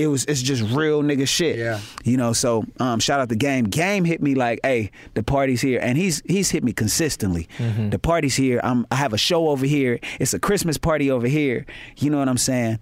[0.00, 1.58] it was it's just real nigga shit.
[1.58, 1.80] Yeah.
[2.04, 3.64] You know, so um, shout out the game.
[3.64, 7.48] Game hit me like, hey, the party's here, and he's he's hit me consistently.
[7.58, 7.90] Mm-hmm.
[7.90, 8.60] The party's here.
[8.64, 10.00] I'm I have a show over here.
[10.18, 11.66] It's a Christmas party over here.
[11.98, 12.78] You know what I'm saying?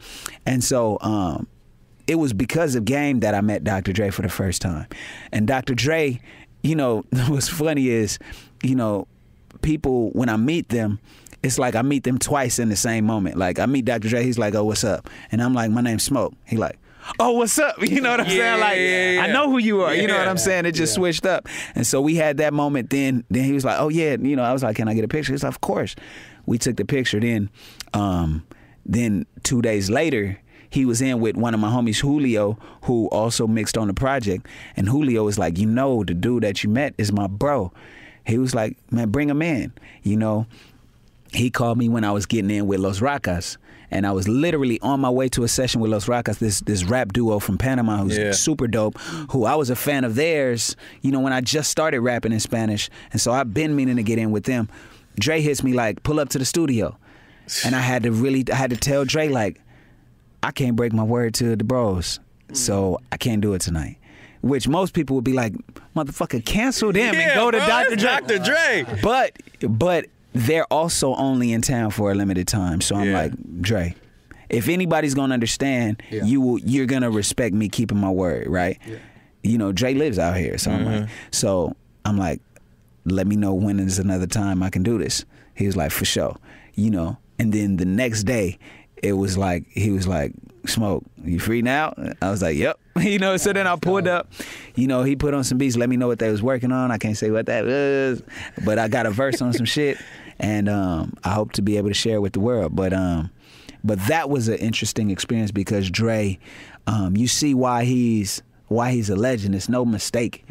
[0.47, 1.49] And so um,
[2.07, 3.93] it was because of game that I met Dr.
[3.93, 4.87] Dre for the first time.
[5.33, 5.75] And Dr.
[5.75, 6.21] Dre,
[6.63, 8.21] you know, what's funny is,
[8.63, 9.09] you know,
[9.63, 11.01] people when I meet them,
[11.43, 13.37] it's like I meet them twice in the same moment.
[13.37, 14.09] Like I meet Dr.
[14.09, 16.79] Dre, he's like, "Oh, what's up?" And I'm like, "My name's Smoke." He like,
[17.19, 18.61] "Oh, what's up?" You know what I'm Yeah, saying?
[18.61, 19.23] Like, yeah, yeah.
[19.23, 19.95] I know who you are.
[19.95, 20.67] You know what I'm saying?
[20.67, 21.49] It just switched up.
[21.75, 22.91] And so we had that moment.
[22.91, 24.43] Then, then he was like, "Oh yeah," you know.
[24.43, 25.95] I was like, "Can I get a picture?" He's like, "Of course."
[26.47, 27.21] We took the picture.
[27.21, 27.51] Then,
[27.95, 28.45] um,
[28.87, 30.39] then two days later,
[30.71, 34.47] he was in with one of my homies, Julio, who also mixed on the project.
[34.77, 37.73] And Julio was like, "You know, the dude that you met is my bro."
[38.27, 40.47] He was like, "Man, bring him in." You know,
[41.33, 43.57] he called me when I was getting in with Los Rakas.
[43.91, 46.85] And I was literally on my way to a session with Los Rakas, this this
[46.85, 48.33] rap duo from Panama who's Yeah.
[48.33, 48.99] super dope,
[49.31, 52.41] who I was a fan of theirs, you know, when I just started rapping in
[52.41, 52.91] Spanish.
[53.13, 54.69] And so I've been meaning to get in with them.
[55.19, 56.99] Dre hits me like, pull up to the studio.
[57.65, 59.59] And I had to really I had to tell Dre like,
[60.43, 62.21] I can't break my word to the bros.
[62.53, 63.97] So I can't do it tonight.
[64.43, 65.55] Which most people would be like,
[65.97, 67.97] motherfucker, cancel them and go to bro, Dr.
[67.97, 68.21] Dre.
[68.21, 68.39] Dr.
[68.39, 69.01] Dre.
[69.03, 69.33] But
[69.67, 72.81] but they're also only in town for a limited time.
[72.81, 73.19] So I'm Yeah.
[73.23, 73.95] like, Dre,
[74.49, 76.25] if anybody's gonna understand, Yeah.
[76.25, 78.79] you will you're gonna respect me keeping my word, right?
[79.43, 80.59] You know, Dre lives out here.
[80.59, 81.13] So I'm like mm-hmm.
[81.31, 81.75] so
[82.05, 82.41] I'm like,
[83.05, 85.25] let me know when is another time I can do this.
[85.55, 86.37] He was like, for sure.
[86.75, 87.19] You know.
[87.39, 88.59] And then the next day,
[89.03, 90.33] it was like he was like,
[90.69, 91.95] Smoke, you free now?
[92.23, 92.79] I was like, Yep.
[93.01, 94.31] you know, so then I pulled up,
[94.75, 96.91] you know, he put on some beats, let me know what they was working on.
[96.91, 98.23] I can't say what that was,
[98.65, 99.99] but I got a verse on some shit.
[100.41, 102.77] And um, I hope to be able to share it with the world.
[102.77, 103.29] But um,
[103.83, 106.39] but that was an interesting experience because Dre,
[106.87, 109.57] um, you see why he's why he's a legend.
[109.57, 110.45] It's no mistake.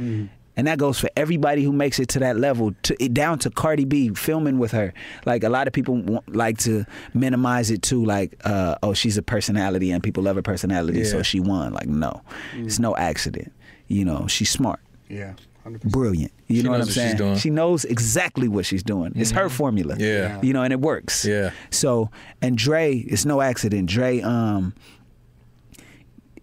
[0.57, 3.85] And that goes for everybody who makes it to that level, to down to Cardi
[3.85, 4.93] B filming with her.
[5.25, 6.83] Like a lot of people want, like to
[7.13, 11.21] minimize it too, like, uh, oh, she's a personality and people love her personality, so
[11.23, 11.73] she won.
[11.73, 12.21] Like, no,
[12.55, 13.53] it's no accident.
[13.87, 14.79] You know, she's smart.
[15.09, 15.35] Yeah,
[15.65, 15.83] 100%.
[15.91, 16.33] brilliant.
[16.47, 17.17] You She know what I'm what she's saying?
[17.17, 17.37] doing.
[17.37, 19.13] She knows exactly what she's doing.
[19.15, 19.95] It's her formula.
[19.99, 20.41] Yeah.
[20.41, 21.23] You know, and it works.
[21.23, 21.51] Yeah.
[21.69, 22.09] So,
[22.41, 23.89] and Dre, it's no accident.
[23.89, 24.73] Dre, um,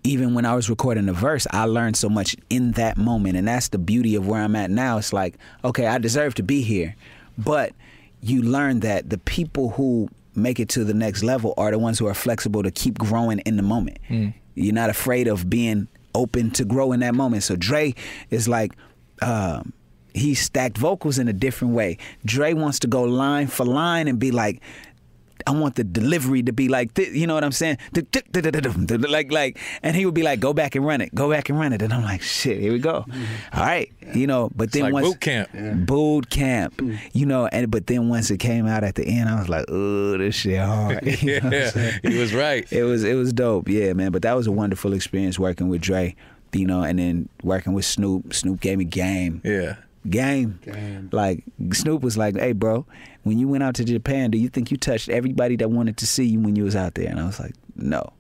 [0.05, 3.37] even when I was recording the verse, I learned so much in that moment.
[3.37, 4.99] And that's the beauty of where I'm at now.
[4.99, 6.95] It's like, okay, I deserve to be here.
[7.39, 7.73] But
[8.21, 11.99] you learn that the people who make it to the next level are the ones
[11.99, 13.99] who are flexible to keep growing in the moment.
[14.55, 17.43] You're not afraid of being open to grow in that moment.
[17.43, 17.95] So Dre
[18.31, 18.73] is like,
[19.23, 19.73] um,
[20.13, 21.99] he stacked vocals in a different way.
[22.25, 24.61] Dre wants to go line for line and be like,
[25.47, 27.79] I want the delivery to be like this, you know what I'm saying?
[29.11, 31.59] Like like and he would be like, go back and run it, go back and
[31.59, 31.83] run it.
[31.83, 33.05] And I'm like, shit, here we go.
[33.09, 33.59] Mm-hmm.
[33.59, 33.93] All right.
[34.15, 35.87] You know, but then like once boot camp.
[35.87, 36.99] boot camp, mm.
[37.13, 39.65] you know, and but then once it came out at the end, I was like,
[39.69, 41.05] oh, this shit hard.
[41.25, 42.01] You know what I'm saying?
[42.03, 42.71] Yeah, he was right.
[42.73, 44.13] It was it was dope, yeah, man.
[44.13, 46.15] But that was a wonderful experience working with Dre,
[46.53, 48.35] you know, and then working with Snoop.
[48.35, 49.77] Snoop gave me game Yeah.
[50.09, 50.59] Game.
[50.63, 51.09] Game.
[51.13, 52.87] Like Snoop was like, "Hey, bro,
[53.23, 56.07] when you went out to Japan, do you think you touched everybody that wanted to
[56.07, 58.13] see you when you was out there?" And I was like, "No."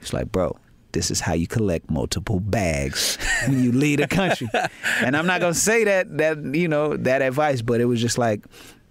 [0.00, 0.56] It's like, "Bro,
[0.92, 4.48] this is how you collect multiple bags when you leave a country."
[5.04, 8.18] and I'm not gonna say that that you know that advice, but it was just
[8.18, 8.44] like.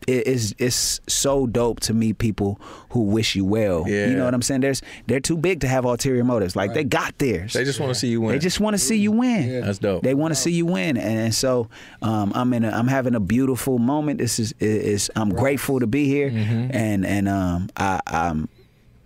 [0.08, 2.60] It- It's it's so dope to meet people
[2.92, 3.88] who wish you well.
[3.88, 4.62] You know what I'm saying?
[4.62, 6.56] There's they're too big to have ulterior motives.
[6.56, 7.54] Like they got theirs.
[7.54, 8.32] They just want to see you win.
[8.32, 9.62] They just want to see you win.
[9.62, 10.04] That's dope.
[10.04, 11.68] They want to see you win, and, and so
[12.02, 12.64] um, I'm in.
[12.66, 14.20] A, I'm having a beautiful moment.
[14.20, 16.70] This is is I'm grateful to be here, Mm-hmm.
[16.72, 18.48] and and um, I, I'm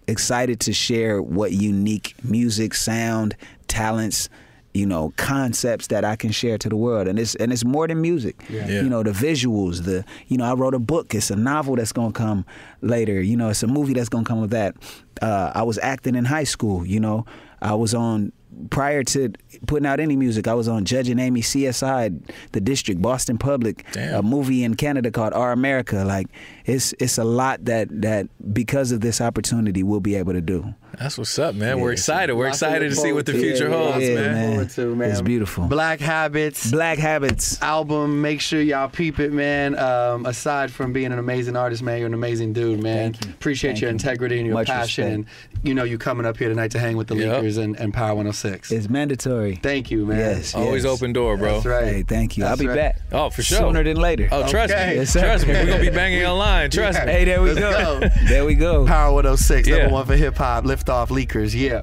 [0.08, 3.36] excited to share what unique music, sound,
[3.68, 4.30] talents.
[4.74, 7.88] You know concepts that I can share to the world, and it's and it's more
[7.88, 8.42] than music.
[8.50, 8.68] Yeah.
[8.68, 11.14] You know the visuals, the you know I wrote a book.
[11.14, 12.46] It's a novel that's gonna come
[12.82, 13.22] later.
[13.22, 14.76] You know it's a movie that's gonna come with that.
[15.22, 16.86] Uh, I was acting in high school.
[16.86, 17.26] You know
[17.62, 18.32] I was on
[18.70, 19.32] prior to
[19.66, 24.20] putting out any music, I was on Judging Amy CSI, The District, Boston Public, Damn.
[24.20, 26.04] a movie in Canada called Our America.
[26.04, 26.28] Like
[26.66, 30.74] it's it's a lot that that because of this opportunity we'll be able to do.
[31.00, 31.80] That's what's up, man.
[31.80, 32.34] We're excited.
[32.36, 34.58] We're excited to see what the future Yeah, holds, yeah, man.
[34.58, 34.68] man.
[34.68, 35.10] To, man.
[35.12, 35.66] It's beautiful.
[35.68, 36.70] Black Habits.
[36.70, 37.62] Black Habits.
[37.62, 38.22] album.
[38.22, 39.80] Make sure y'all peep it, man.
[39.80, 43.14] Um, aside from being an amazing artist, man, you're an amazing dude, man.
[43.14, 43.32] Thank you.
[43.32, 43.94] Appreciate Thank your you.
[43.96, 45.26] integrity and your Much passion, and
[45.64, 47.42] you know you coming up here tonight to hang with the Yep.
[47.42, 48.72] Leakers and, and Power 106.
[48.74, 49.56] It's mandatory.
[49.56, 50.18] Thank you, man.
[50.18, 50.54] Yes.
[50.56, 50.92] Always yes.
[50.94, 51.54] open door, bro.
[51.54, 51.86] That's right.
[51.86, 52.44] Hey, thank you.
[52.44, 52.76] I'll be right.
[52.76, 53.02] back.
[53.14, 53.60] Oh, for sure.
[53.60, 54.28] Sooner than later.
[54.30, 54.90] Oh, trust Okay.
[54.90, 54.96] me.
[54.98, 55.54] Yes, trust me.
[55.54, 56.51] We're gonna be banging online.
[56.70, 57.12] Trust me.
[57.12, 58.00] Hey, there we go.
[58.00, 58.10] go.
[58.28, 58.86] there we go.
[58.86, 59.78] Power 106, Yeah.
[59.80, 60.66] number one for hip hop.
[60.66, 61.54] Lift off Leakers.
[61.60, 61.82] Yeah.